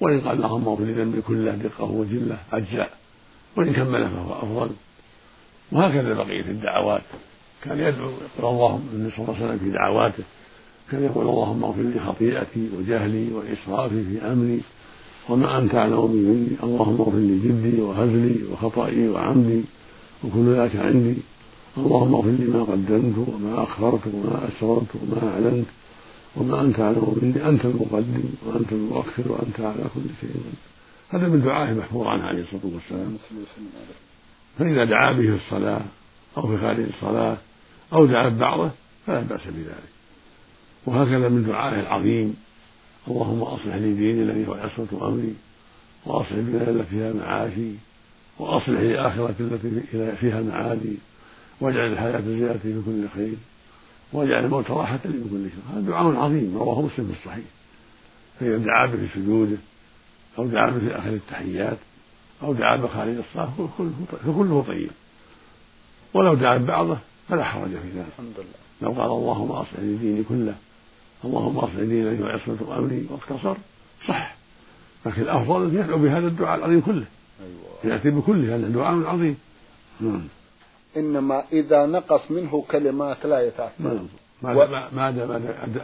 وإن 0.00 0.20
قال 0.20 0.36
اللهم 0.36 0.68
اغفر 0.68 0.84
لي 0.84 0.92
ذنبي 0.92 1.20
كله 1.20 1.50
دقه 1.50 1.84
وجلة 1.84 2.38
أجزاء. 2.52 2.90
وإن 3.56 3.72
كمل 3.72 4.08
فهو 4.08 4.32
أفضل. 4.32 4.70
وهكذا 5.72 6.14
بقية 6.14 6.40
الدعوات. 6.40 7.02
كان 7.62 7.78
يدعو 7.78 8.10
يقول 8.38 8.54
اللهم 8.54 8.88
النبي 8.92 9.10
صلى 9.10 9.24
الله 9.24 9.36
عليه 9.36 9.46
وسلم 9.46 9.58
في 9.58 9.70
دعواته. 9.70 10.24
كان 10.90 11.04
يقول 11.04 11.28
اللهم 11.28 11.64
اغفر 11.64 11.82
لي 11.82 12.00
خطيئتي 12.00 12.68
وجهلي 12.78 13.32
وإسرافي 13.32 14.04
في 14.04 14.32
أمري. 14.32 14.60
وما 15.28 15.58
أنت 15.58 15.74
أعلم 15.74 16.06
به 16.06 16.12
مني. 16.12 16.56
اللهم 16.62 17.00
اغفر 17.00 17.18
لي 17.18 17.38
جدي 17.38 17.80
وهزلي 17.80 18.36
وخطئي 18.52 19.08
وعمدي 19.08 19.62
وكل 20.24 20.54
ذلك 20.54 20.76
عندي. 20.76 21.16
اللهم 21.76 22.14
اغفر 22.14 22.30
لي 22.30 22.44
ما 22.44 22.62
قدمت 22.62 23.28
وما 23.28 23.62
أخرت 23.62 24.06
وما 24.06 24.48
أسررت 24.48 24.88
وما 25.02 25.32
أعلنت 25.32 25.66
وما 26.36 26.60
أنت 26.60 26.80
أعلم 26.80 27.18
مني 27.22 27.48
أنت 27.48 27.64
المقدم 27.64 28.24
وأنت 28.46 28.72
المؤخر 28.72 29.32
وأنت 29.32 29.60
على 29.60 29.84
كل 29.94 30.00
شيء 30.20 30.30
هذا 31.10 31.28
من 31.28 31.42
دعائه 31.42 31.72
محفوظ 31.74 32.06
عنه 32.06 32.22
عليه 32.22 32.42
الصلاة 32.42 32.74
والسلام. 32.74 33.16
فإذا 34.58 34.84
دعا 34.84 35.12
به 35.12 35.22
في 35.22 35.34
الصلاة 35.46 35.80
أو 36.36 36.42
في 36.42 36.58
خارج 36.58 36.84
الصلاة 36.94 37.36
أو 37.92 38.06
دعا 38.06 38.28
ببعضه 38.28 38.70
فلا 39.06 39.20
بأس 39.20 39.46
بذلك. 39.46 39.92
وهكذا 40.86 41.28
من 41.28 41.44
دعائه 41.44 41.80
العظيم 41.80 42.36
اللهم 43.08 43.42
أصلح 43.42 43.74
لي 43.74 43.94
ديني 43.94 44.22
الذي 44.22 44.48
هو 44.48 44.54
عصمة 44.54 45.08
أمري 45.08 45.34
وأصلح 46.06 46.32
بلادي 46.38 46.70
التي 46.70 46.90
فيها 46.90 47.12
معاشي 47.12 47.72
وأصلح 48.38 48.80
لي 48.80 49.06
اخرتي 49.08 49.42
التي 49.42 50.16
فيها 50.16 50.42
معادي. 50.42 50.96
واجعل 51.62 51.92
الحياة 51.92 52.20
زيادتي 52.20 52.72
في 52.72 52.82
كل 52.86 53.08
خير 53.14 53.34
واجعل 54.12 54.44
الموت 54.44 54.70
راحة 54.70 55.00
لي 55.04 55.18
من 55.18 55.28
كل 55.30 55.50
شر. 55.50 55.78
هذا 55.78 55.88
دعاء 55.88 56.16
عظيم 56.16 56.58
رواه 56.58 56.82
مسلم 56.82 57.06
في 57.06 57.12
الصحيح. 57.12 57.44
فإذا 58.40 58.56
دعا 58.56 58.86
به 58.86 59.06
في 59.06 59.06
سجوده 59.08 59.56
أو 60.38 60.46
دعا 60.46 60.70
به 60.70 60.78
في 60.78 60.98
آخر 60.98 61.08
التحيات 61.08 61.78
أو 62.42 62.52
دعا 62.52 62.76
به 62.76 62.88
خارج 62.88 63.16
الصلاة 63.16 63.50
فكله 64.24 64.64
طيب. 64.68 64.90
ولو 66.14 66.34
دعا 66.34 66.56
ببعضه 66.56 66.98
فلا 67.28 67.44
حرج 67.44 67.70
في 67.70 67.88
ذلك. 67.96 68.06
الحمد 68.08 68.34
لله. 68.38 68.62
لو 68.82 69.00
قال 69.00 69.10
اللهم 69.10 69.52
أصلح 69.52 69.80
لي 69.80 69.96
ديني 69.96 70.22
كله 70.22 70.54
اللهم 71.24 71.58
أصلح 71.58 71.74
ديني 71.74 72.02
الذي 72.02 72.22
وعصمة 72.22 72.78
أمري 72.78 73.06
واختصر 73.10 73.56
صح. 74.08 74.36
لكن 75.06 75.22
الأفضل 75.22 75.70
أن 75.70 75.78
يدعو 75.78 75.98
بهذا 75.98 76.26
الدعاء 76.26 76.58
العظيم 76.58 76.80
كله. 76.80 77.04
أيوة. 77.40 77.94
يأتي 77.94 78.10
بكله 78.10 78.56
هذا 78.56 78.68
دعاء 78.68 79.06
عظيم. 79.06 79.36
نعم. 80.00 80.22
إنما 80.96 81.44
إذا 81.52 81.86
نقص 81.86 82.30
منه 82.30 82.64
كلمات 82.70 83.26
لا 83.26 83.40
يتأثر. 83.40 84.06
ما 84.42 84.52
و... 84.52 84.66
ما 84.92 85.10
دام 85.10 85.30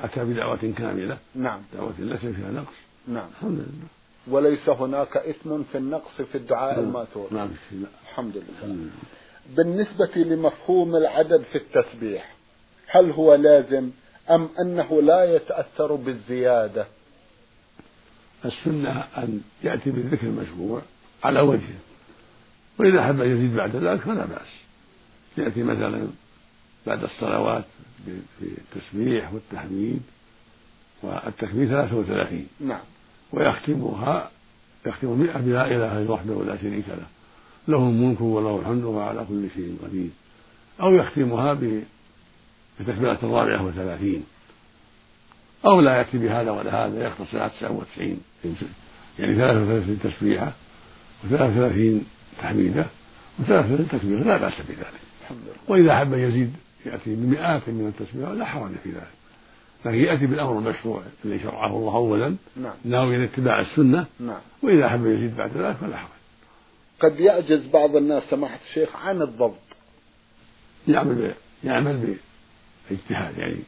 أتى 0.05 0.25
بدعوة 0.25 0.73
كاملة؟ 0.79 1.19
نعم. 1.35 1.61
دعوة 1.75 1.93
ليس 1.99 2.21
فيها 2.21 2.51
نقص. 2.51 2.75
نعم. 3.09 3.29
الحمد 3.31 3.59
لله. 3.59 3.89
وليس 4.29 4.69
هناك 4.69 5.17
إثم 5.17 5.63
في 5.73 5.79
النقص 5.79 6.23
في 6.33 6.35
الدعاء 6.39 6.75
نعم. 6.75 6.85
المأثور. 6.85 7.29
نعم 7.33 7.49
الحمد 8.03 8.37
لله. 8.37 8.77
بالنسبة 9.57 10.11
لمفهوم 10.17 10.97
العدد 10.97 11.43
في 11.53 11.59
التسبيح 11.59 12.35
هل 12.87 13.11
هو 13.11 13.35
لازم 13.35 13.91
أم 14.31 14.49
أنه 14.61 15.03
لا 15.03 15.25
يتأثر 15.25 15.95
بالزيادة؟ 15.95 16.87
السنة 18.45 19.05
أن 19.19 19.41
يأتي 19.63 19.91
بالذكر 19.91 20.27
المشروع 20.27 20.83
على 21.25 21.41
وجهه 21.41 21.79
وإذا 22.79 23.11
أن 23.11 23.21
يزيد 23.21 23.55
بعد 23.55 23.77
ذلك 23.77 24.01
فلا 24.01 24.25
بأس. 24.27 24.68
يأتي 25.39 25.63
مثلا 25.63 26.09
بعد 26.87 27.03
الصلوات 27.03 27.65
بالتسبيح 28.41 29.33
والتحميد 29.33 30.03
والتكبير 31.03 31.69
33 31.69 32.47
نعم. 32.61 32.81
ويختمها 33.33 34.31
يختم 34.87 35.09
مئة 35.09 35.39
بلا 35.39 35.67
إله 35.67 35.99
إلا 35.99 36.11
وحده 36.11 36.35
ولا 36.35 36.57
شريك 36.57 36.89
له. 36.89 37.07
له 37.69 37.79
الملك 37.79 38.21
وله 38.21 38.61
الحمد 38.61 38.85
وهو 38.85 39.01
على 39.01 39.27
كل 39.29 39.47
شيء 39.55 39.79
قدير. 39.83 40.09
أو 40.81 40.95
يختمها 40.95 41.55
بتكبيرة 42.81 43.19
الرابعة 43.23 43.65
وثلاثين. 43.67 44.25
أو 45.65 45.81
لا 45.81 46.01
يكفي 46.01 46.19
بهذا 46.19 46.51
ولا 46.51 46.87
هذا 46.87 47.07
يختصر 47.07 47.39
على 47.39 47.51
تسعة 47.51 47.73
وتسعين. 47.73 48.21
يعني 49.19 49.37
ثلاثة 49.37 49.63
وثلاثين 49.63 49.99
تسبيحة 50.03 50.53
و33 51.25 52.05
تحميدة 52.43 52.87
و33 53.41 53.93
تكبيرة 53.93 54.23
لا 54.23 54.37
بأس 54.37 54.61
بذلك. 54.69 55.08
وإذا 55.69 55.93
أحب 55.93 56.13
يزيد 56.13 56.53
يأتي 56.87 57.15
بمئات 57.15 57.69
من 57.69 57.87
التسبيح 57.87 58.29
لا 58.29 58.45
حرج 58.45 58.71
في 58.85 58.91
ذلك. 58.91 59.19
لكن 59.85 59.99
يأتي 59.99 60.27
بالأمر 60.27 60.59
المشروع 60.59 61.03
الذي 61.25 61.39
شرعه 61.39 61.77
الله 61.77 61.95
أولا 61.95 62.37
نعم. 62.57 62.75
ناوي 62.85 63.25
اتباع 63.25 63.61
السنة. 63.61 64.07
نعم. 64.21 64.41
وإذا 64.63 64.87
أحب 64.87 65.07
يزيد 65.07 65.37
بعد 65.37 65.57
ذلك 65.57 65.77
فلا 65.77 65.97
حرج. 65.97 66.09
قد 67.01 67.21
يعجز 67.21 67.67
بعض 67.67 67.97
الناس 67.97 68.23
سماحة 68.23 68.59
الشيخ 68.69 68.97
عن 68.97 69.23
الضبط. 69.23 69.59
يعمل 70.89 71.35
يعمل 71.65 72.17
باجتهاد 72.91 73.39
يعني 73.39 73.59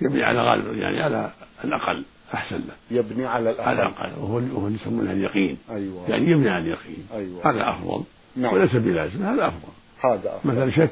يبني 0.00 0.22
على 0.22 0.42
غالب 0.42 0.66
يعني 0.66 1.02
على 1.02 1.32
الأقل 1.64 2.04
أحسن 2.34 2.56
له. 2.56 2.98
يبني 2.98 3.26
على 3.26 3.50
الأقل. 3.50 3.68
على 3.68 3.82
الأقل. 3.82 4.20
وهو 4.20 4.34
وهو 4.34 4.68
يسمونه 4.68 5.12
اليقين. 5.12 5.58
أيوة. 5.70 6.10
يعني 6.10 6.30
يبني 6.30 6.48
على 6.48 6.64
اليقين. 6.64 7.06
أيوة. 7.14 7.50
هذا 7.50 7.70
أفضل. 7.70 8.04
نعم. 8.36 8.54
وليس 8.54 8.76
بلازم 8.76 9.22
هذا 9.22 9.48
أفضل. 9.48 9.72
هذا. 10.04 10.40
مثلا 10.44 10.70
شك 10.70 10.90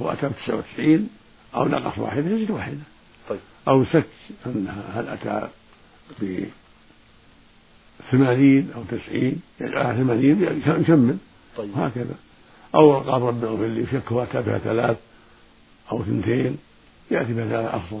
هو 0.00 0.12
أتى 0.12 0.28
ب 0.28 0.32
99 0.46 1.08
أو 1.54 1.68
نقص 1.68 1.98
واحدة 1.98 2.30
يزيد 2.30 2.50
واحدة 2.50 2.78
طيب. 3.28 3.40
أو 3.68 3.84
شك 3.84 4.06
هل 4.94 5.08
أتى 5.08 5.48
ب 6.20 6.44
80 8.10 8.72
أو 8.74 8.82
90 8.82 9.42
يعني 9.60 9.76
على 9.76 9.96
80 9.96 10.42
يكمل 10.80 11.16
طيب. 11.56 11.76
وهكذا. 11.76 12.14
أو 12.74 13.00
قال 13.00 13.22
رب 13.22 13.44
اغفر 13.44 13.66
لي 13.66 13.86
شك 13.86 14.12
هو 14.12 14.22
أتى 14.22 14.42
بها 14.42 14.58
ثلاث 14.58 14.96
أو 15.92 16.02
اثنتين 16.02 16.58
يأتي 17.10 17.32
بها 17.32 17.48
ثلاث 17.48 17.74
أفضل. 17.74 18.00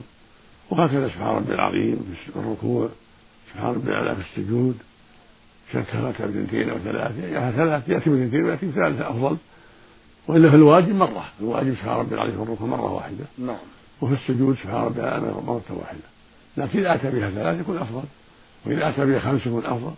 وهكذا 0.70 1.08
سبحان 1.08 1.36
ربي 1.36 1.54
العظيم 1.54 2.16
في 2.24 2.36
الركوع 2.36 2.88
سبحان 3.52 3.74
ربي 3.74 3.88
الأعلى 3.90 4.14
في 4.14 4.20
السجود. 4.20 4.78
شك 5.72 5.86
هل 5.94 6.06
أتى 6.06 6.26
باثنتين 6.26 6.70
أو 6.70 6.78
ثلاث 6.78 7.18
يعني 7.18 7.56
ثلاث 7.56 7.88
يأتي 7.88 8.10
باثنتين 8.10 8.44
ويأتي 8.44 8.66
بثلاثة 8.66 9.10
أفضل. 9.10 9.36
وإلا 10.28 10.50
في 10.50 10.56
الواجب 10.56 10.94
مرة. 10.94 11.24
الواجب 11.40 11.74
سبحان 11.74 11.98
ربي 11.98 12.14
العظيم 12.14 12.36
في 12.36 12.42
الركوع 12.42 12.66
مرة 12.66 12.92
واحدة. 12.92 13.24
نعم. 13.38 13.56
وفي 14.00 14.14
السجود 14.14 14.56
سبحان 14.56 14.84
ربي 14.84 15.00
الأعلى 15.00 15.26
مرة 15.46 15.62
واحدة. 15.70 16.00
لكن 16.56 16.78
إذا 16.78 16.94
أتى 16.94 17.10
بها 17.10 17.30
ثلاث 17.30 17.60
يكون 17.60 17.78
أفضل. 17.78 18.04
وإذا 18.66 18.88
أتى 18.88 19.06
بها 19.06 19.20
خمس 19.20 19.46
يكون 19.46 19.66
أفضل. 19.66 19.94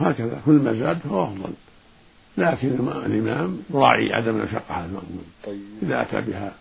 وهكذا. 0.00 0.42
كل 0.46 0.52
ما 0.52 0.72
زاد 0.72 0.98
فهو 0.98 1.24
أفضل. 1.24 1.52
لكن 2.38 2.68
الإمام 3.06 3.62
يراعي 3.70 4.12
عدم 4.12 4.36
المشقة 4.36 4.74
على 4.74 4.84
المأمون. 4.84 5.24
طيب. 5.44 5.60
إذا 5.82 6.02
أتى 6.02 6.20
بها 6.20 6.52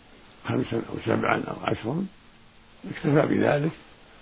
خمسا 0.48 0.78
أو 0.78 1.00
سبعا 1.06 1.44
أو 1.48 1.56
عشرا 1.64 2.06
اكتفى 2.92 3.36
بذلك 3.36 3.72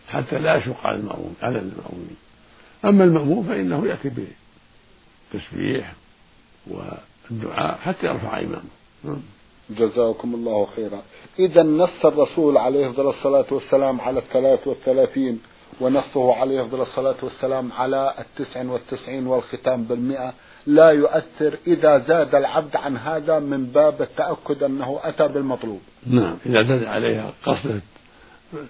حتى 0.08 0.40
لا 0.40 0.56
يشق 0.56 0.88
على 0.88 0.98
المأمون 0.98 1.36
على 1.42 1.60
المأمومين 1.60 2.18
أما 2.86 3.04
المأموم 3.04 3.48
فإنه 3.48 3.88
يأتي 3.88 4.12
بالتسبيح 5.34 5.94
والدعاء 7.32 7.78
حتى 7.78 8.08
يرفع 8.08 8.40
إمامه 8.40 8.62
نعم. 9.04 9.22
جزاكم 9.70 10.36
الله 10.36 10.68
خيرا. 10.76 11.02
إذا 11.40 11.64
نص 11.64 12.06
الرسول 12.06 12.58
عليه 12.58 12.90
أفضل 12.90 13.10
الصلاة 13.10 13.46
والسلام 13.52 14.02
على 14.02 14.20
الثلاث 14.20 14.68
والثلاثين 14.68 15.40
ونصه 15.82 16.36
عليه 16.36 16.62
أفضل 16.62 16.82
الصلاة 16.82 17.16
والسلام 17.24 17.72
على 17.72 18.14
التسع 18.20 18.72
والتسعين 18.72 19.28
والختام 19.28 19.84
بالمئة. 19.84 20.34
لا 20.68 20.90
يؤثر 20.90 21.58
إذا 21.68 21.98
زاد 21.98 22.36
العبد 22.36 22.76
عن 22.76 22.98
هذا 22.98 23.40
من 23.40 23.66
باب 23.66 24.02
التأكد 24.02 24.64
أنه 24.64 25.00
أتى 25.04 25.28
بالمطلوب. 25.28 25.80
نعم. 26.08 26.38
إذا 26.46 26.64
زاد 26.64 26.84
عليها 26.84 27.34
قصد 27.46 27.82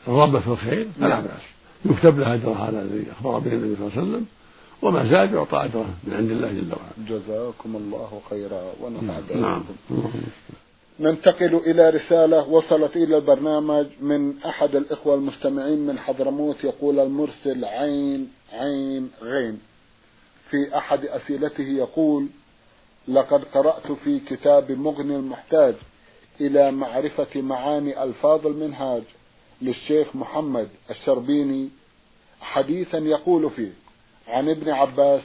الرغبة 0.08 0.40
في 0.40 0.48
الخير 0.48 0.88
فلا 1.00 1.08
نعم. 1.08 1.22
بأس. 1.22 1.42
يكتب 1.86 2.20
له 2.20 2.34
أجر 2.34 2.50
هذا 2.50 2.82
الذي 2.82 3.06
أخبر 3.12 3.40
به 3.40 3.52
النبي 3.52 3.76
صلى 3.76 3.88
الله 3.88 3.92
عليه 3.98 4.02
وسلم. 4.02 4.26
وما 4.82 5.10
زاد 5.10 5.34
يعطى 5.34 5.66
أجره 5.66 5.94
من 6.04 6.14
عند 6.14 6.32
الله 6.32 6.48
جل 6.48 6.74
وعلا. 6.74 7.20
جزاكم 7.20 7.76
الله 7.76 8.22
خيرا 8.30 8.74
ونفع 8.82 9.36
نعم. 9.36 9.64
ننتقل 11.00 11.56
إلى 11.56 11.90
رسالة 11.90 12.50
وصلت 12.50 12.96
إلى 12.96 13.18
البرنامج 13.18 13.86
من 14.02 14.34
أحد 14.46 14.76
الإخوة 14.76 15.16
المستمعين 15.16 15.80
من 15.80 16.00
حضرموت 16.00 16.64
يقول 16.64 17.00
المرسل 17.00 17.66
عين 17.66 18.32
عين 18.54 19.12
غين. 19.22 19.60
في 20.50 20.78
أحد 20.78 21.06
أسئلته 21.06 21.64
يقول 21.64 22.28
لقد 23.08 23.44
قرأت 23.44 23.92
في 23.92 24.20
كتاب 24.20 24.72
مغني 24.72 25.16
المحتاج 25.16 25.74
إلى 26.42 26.72
معرفة 26.72 27.42
معاني 27.42 28.04
ألفاظ 28.04 28.48
المنهاج 28.48 29.02
للشيخ 29.62 30.16
محمد 30.16 30.70
الشربيني. 30.90 31.70
حديثا 32.42 32.98
يقول 32.98 33.50
فيه 33.50 33.72
عن 34.28 34.50
ابن 34.50 34.70
عباس 34.70 35.22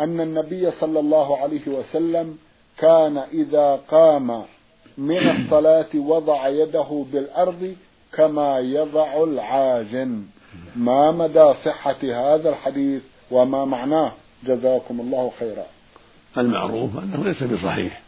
أن 0.00 0.20
النبي 0.20 0.70
صلى 0.70 1.00
الله 1.00 1.38
عليه 1.38 1.68
وسلم 1.68 2.38
كان 2.78 3.18
إذا 3.18 3.80
قام 3.90 4.42
من 4.98 5.30
الصلاة 5.30 5.88
وضع 5.94 6.48
يده 6.48 7.04
بالأرض 7.12 7.76
كما 8.12 8.58
يضع 8.58 9.24
العاجن. 9.24 10.22
ما 10.76 11.10
مدى 11.10 11.52
صحة 11.64 11.96
هذا 12.02 12.48
الحديث 12.50 13.02
وما 13.30 13.64
معناه؟ 13.64 14.12
جزاكم 14.46 15.00
الله 15.00 15.32
خيرا. 15.38 15.66
المعروف 16.38 16.98
أنه 16.98 17.24
ليس 17.24 17.42
بصحيح. 17.42 18.02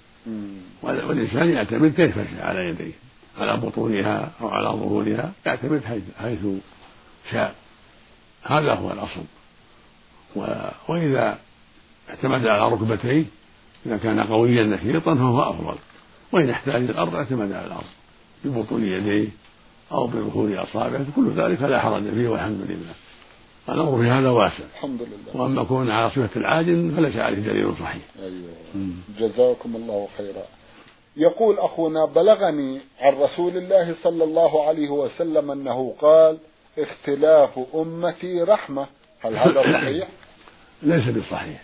والإنسان 0.82 1.50
يعتمد 1.50 1.94
كيف 1.94 2.14
شاء 2.14 2.46
على 2.46 2.68
يديه. 2.68 2.92
على 3.38 3.60
بطونها 3.60 4.30
أو 4.40 4.48
على 4.48 4.68
ظهورها 4.68 5.32
يعتمد 5.46 5.84
حيث, 5.84 6.02
حيث 6.22 6.46
شاء. 7.30 7.54
هذا 8.42 8.74
هو 8.74 8.92
الأصل. 8.92 9.22
وإذا 10.88 11.38
اعتمد 12.10 12.46
على 12.46 12.72
ركبتيه 12.72 13.24
إذا 13.86 13.96
كان 13.96 14.20
قويا 14.20 14.62
نشيطا 14.62 15.14
فهو 15.14 15.42
أفضل. 15.42 15.74
وإن 16.32 16.50
احتاج 16.50 16.82
الأرض 16.82 17.14
اعتمد 17.14 17.52
على 17.52 17.66
الأرض. 17.66 17.84
ببطون 18.44 18.84
يديه 18.84 19.28
أو 19.92 20.06
بظهور 20.06 20.62
أصابعه 20.62 21.06
كل 21.16 21.30
ذلك 21.30 21.62
لا 21.62 21.80
حرج 21.80 22.02
فيه 22.02 22.28
والحمد 22.28 22.60
لله. 22.60 22.94
الأمر 23.68 24.02
في 24.02 24.08
هذا 24.08 24.30
واسع. 24.30 24.64
الحمد 24.74 25.02
لله. 25.02 25.42
وأما 25.42 25.64
كون 25.64 25.90
على 25.90 26.10
صفة 26.10 26.30
العاجن 26.36 26.94
فليس 26.96 27.16
عليه 27.16 27.38
دليل 27.38 27.74
صحيح. 27.80 28.02
أيوة. 28.22 28.90
جزاكم 29.18 29.76
الله 29.76 30.08
خيرا. 30.18 30.44
يقول 31.16 31.58
أخونا 31.58 32.04
بلغني 32.04 32.80
عن 33.00 33.12
رسول 33.12 33.56
الله 33.56 33.94
صلى 34.02 34.24
الله 34.24 34.68
عليه 34.68 34.88
وسلم 34.88 35.50
أنه 35.50 35.94
قال 36.00 36.38
اختلاف 36.78 37.60
أمتي 37.74 38.42
رحمة. 38.42 38.86
هل 39.20 39.36
هذا 39.36 39.62
صحيح؟ 39.62 40.08
ليس 40.84 41.08
بالصحيح 41.08 41.62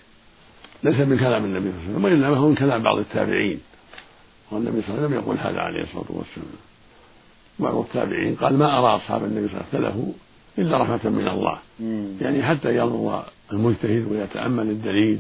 ليس 0.83 1.01
من 1.01 1.19
كلام 1.19 1.45
النبي 1.45 1.71
صلى 1.71 1.79
الله 1.79 1.83
عليه 1.83 1.93
وسلم 1.93 2.05
وإنما 2.05 2.37
هو 2.37 2.49
من 2.49 2.55
كلام 2.55 2.83
بعض 2.83 2.99
التابعين. 2.99 3.61
والنبي 4.51 4.83
صلى 4.83 4.89
الله 4.89 4.97
عليه 4.97 5.07
وسلم 5.07 5.23
يقول 5.23 5.37
هذا 5.37 5.61
عليه 5.61 5.83
الصلاة 5.83 6.05
والسلام. 6.09 6.47
بعض 7.59 7.77
التابعين 7.77 8.35
قال 8.35 8.59
ما 8.59 8.79
أرى 8.79 8.97
أصحاب 8.97 9.25
النبي 9.25 9.49
صلى 9.49 9.61
الله 9.61 9.89
عليه 9.89 9.89
وسلم 9.89 10.13
إلا 10.59 10.79
رحمة 10.79 11.11
من 11.11 11.29
الله. 11.29 11.59
مم. 11.81 12.07
يعني 12.21 12.43
حتى 12.43 12.77
ينظر 12.77 13.25
المجتهد 13.53 14.13
ويتأمل 14.13 14.71
الدليل 14.71 15.19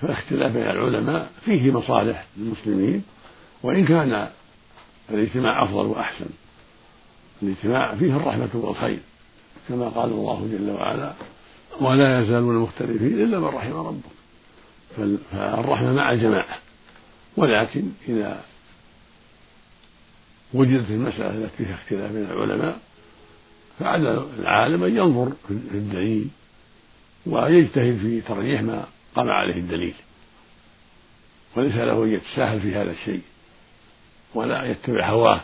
فالاختلاف 0.00 0.52
بين 0.52 0.62
العلماء 0.62 1.30
فيه 1.44 1.70
مصالح 1.70 2.26
للمسلمين 2.36 3.02
وإن 3.62 3.84
كان 3.86 4.28
الاجتماع 5.10 5.64
أفضل 5.64 5.86
وأحسن. 5.86 6.26
الاجتماع 7.42 7.94
فيه 7.94 8.16
الرحمة 8.16 8.50
والخير 8.54 8.98
كما 9.68 9.88
قال 9.88 10.10
الله 10.10 10.48
جل 10.52 10.70
وعلا 10.70 11.12
ولا 11.80 12.20
يزالون 12.20 12.56
مختلفين 12.58 13.06
إلا 13.20 13.38
من 13.38 13.44
رحم 13.44 13.72
ربك 13.72 14.04
فال- 14.96 15.18
فالرحمة 15.32 15.92
مع 15.92 16.12
الجماعة. 16.12 16.58
ولكن 17.36 17.82
إذا 18.08 18.44
وجدت 20.54 20.90
المسألة 20.90 21.30
التي 21.44 21.56
فيها 21.56 21.74
اختلاف 21.74 22.12
بين 22.12 22.24
العلماء 22.24 22.78
فعلى 23.78 24.24
العالم 24.38 24.84
أن 24.84 24.96
ينظر 24.96 25.32
في 25.48 25.50
الدليل 25.54 26.28
ويجتهد 27.26 27.98
في 27.98 28.20
ترجيح 28.20 28.62
ما 28.62 28.86
قام 29.16 29.30
عليه 29.30 29.54
الدليل. 29.54 29.94
وليس 31.56 31.74
له 31.74 32.04
أن 32.04 32.12
يتساهل 32.12 32.60
في 32.60 32.74
هذا 32.74 32.90
الشيء 32.90 33.22
ولا 34.34 34.64
يتبع 34.70 35.08
هواه. 35.10 35.40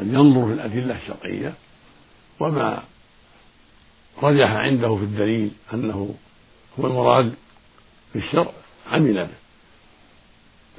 بل 0.00 0.14
ينظر 0.14 0.46
في 0.46 0.52
الأدلة 0.52 0.96
الشرعية 0.96 1.54
وما 2.40 2.82
رجح 4.22 4.50
عنده 4.50 4.96
في 4.96 5.02
الدليل 5.02 5.50
أنه 5.74 6.14
هو 6.80 6.86
المراد 6.86 7.34
في 8.12 8.18
الشرع 8.18 8.52
عمل 8.86 9.14
به 9.14 9.42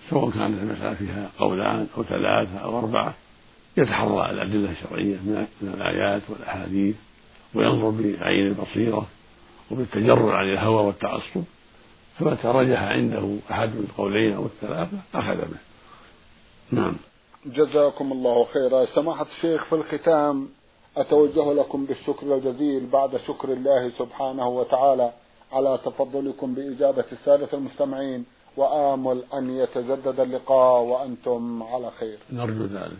سواء 0.10 0.30
كانت 0.30 0.60
المسألة 0.62 0.94
فيها 0.94 1.32
قولان 1.40 1.88
أو 1.98 2.04
ثلاثة 2.04 2.58
أو 2.58 2.80
أربعة 2.80 3.14
يتحرى 3.78 4.32
الأدلة 4.32 4.72
الشرعية 4.72 5.16
من 5.62 5.74
الآيات 5.74 6.22
والأحاديث 6.30 6.96
وينظر 7.54 7.90
بعين 7.90 8.48
البصيرة 8.48 9.08
وبالتجرد 9.72 10.30
عن 10.30 10.50
الهوى 10.50 10.86
والتعصب 10.86 11.44
فمتى 12.20 12.48
رجح 12.48 12.82
عنده 12.82 13.38
أحد 13.52 13.76
القولين 13.76 14.34
أو 14.34 14.46
الثلاثة 14.46 14.98
أخذ 15.16 15.36
به. 15.36 15.58
نعم. 16.72 16.96
جزاكم 17.46 18.12
الله 18.12 18.48
خيرا. 18.54 18.86
سماحة 18.86 19.26
الشيخ 19.38 19.66
في 19.66 19.76
الختام 19.76 20.50
أتوجه 20.98 21.54
لكم 21.54 21.86
بالشكر 21.86 22.36
الجزيل 22.36 22.86
بعد 22.86 23.18
شكر 23.18 23.54
الله 23.54 23.90
سبحانه 23.90 24.48
وتعالى 24.48 25.12
على 25.52 25.80
تفضلكم 25.86 26.54
بإجابة 26.54 27.06
السادة 27.12 27.48
المستمعين 27.54 28.26
وآمل 28.58 29.24
أن 29.34 29.58
يتجدد 29.58 30.20
اللقاء 30.20 30.82
وأنتم 30.82 31.64
على 31.64 31.92
خير. 32.00 32.18
نرجو 32.32 32.64
ذلك. 32.64 32.98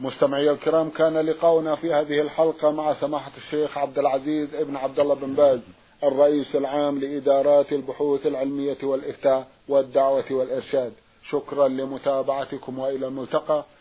مستمعي 0.00 0.50
الكرام 0.50 0.90
كان 0.90 1.16
لقاؤنا 1.18 1.76
في 1.76 1.92
هذه 1.92 2.20
الحلقة 2.20 2.70
مع 2.70 2.94
سماحة 2.94 3.32
الشيخ 3.36 3.78
عبد 3.78 3.98
العزيز 3.98 4.54
ابن 4.54 4.76
عبد 4.76 5.00
الله 5.00 5.14
بن 5.14 5.34
باز 5.34 5.60
الرئيس 6.02 6.56
العام 6.56 6.98
لإدارات 6.98 7.72
البحوث 7.72 8.26
العلمية 8.26 8.78
والإفتاء 8.82 9.46
والدعوة 9.68 10.24
والإرشاد. 10.30 10.92
شكرا 11.30 11.68
لمتابعتكم 11.68 12.78
وإلى 12.78 13.06
الملتقى. 13.06 13.64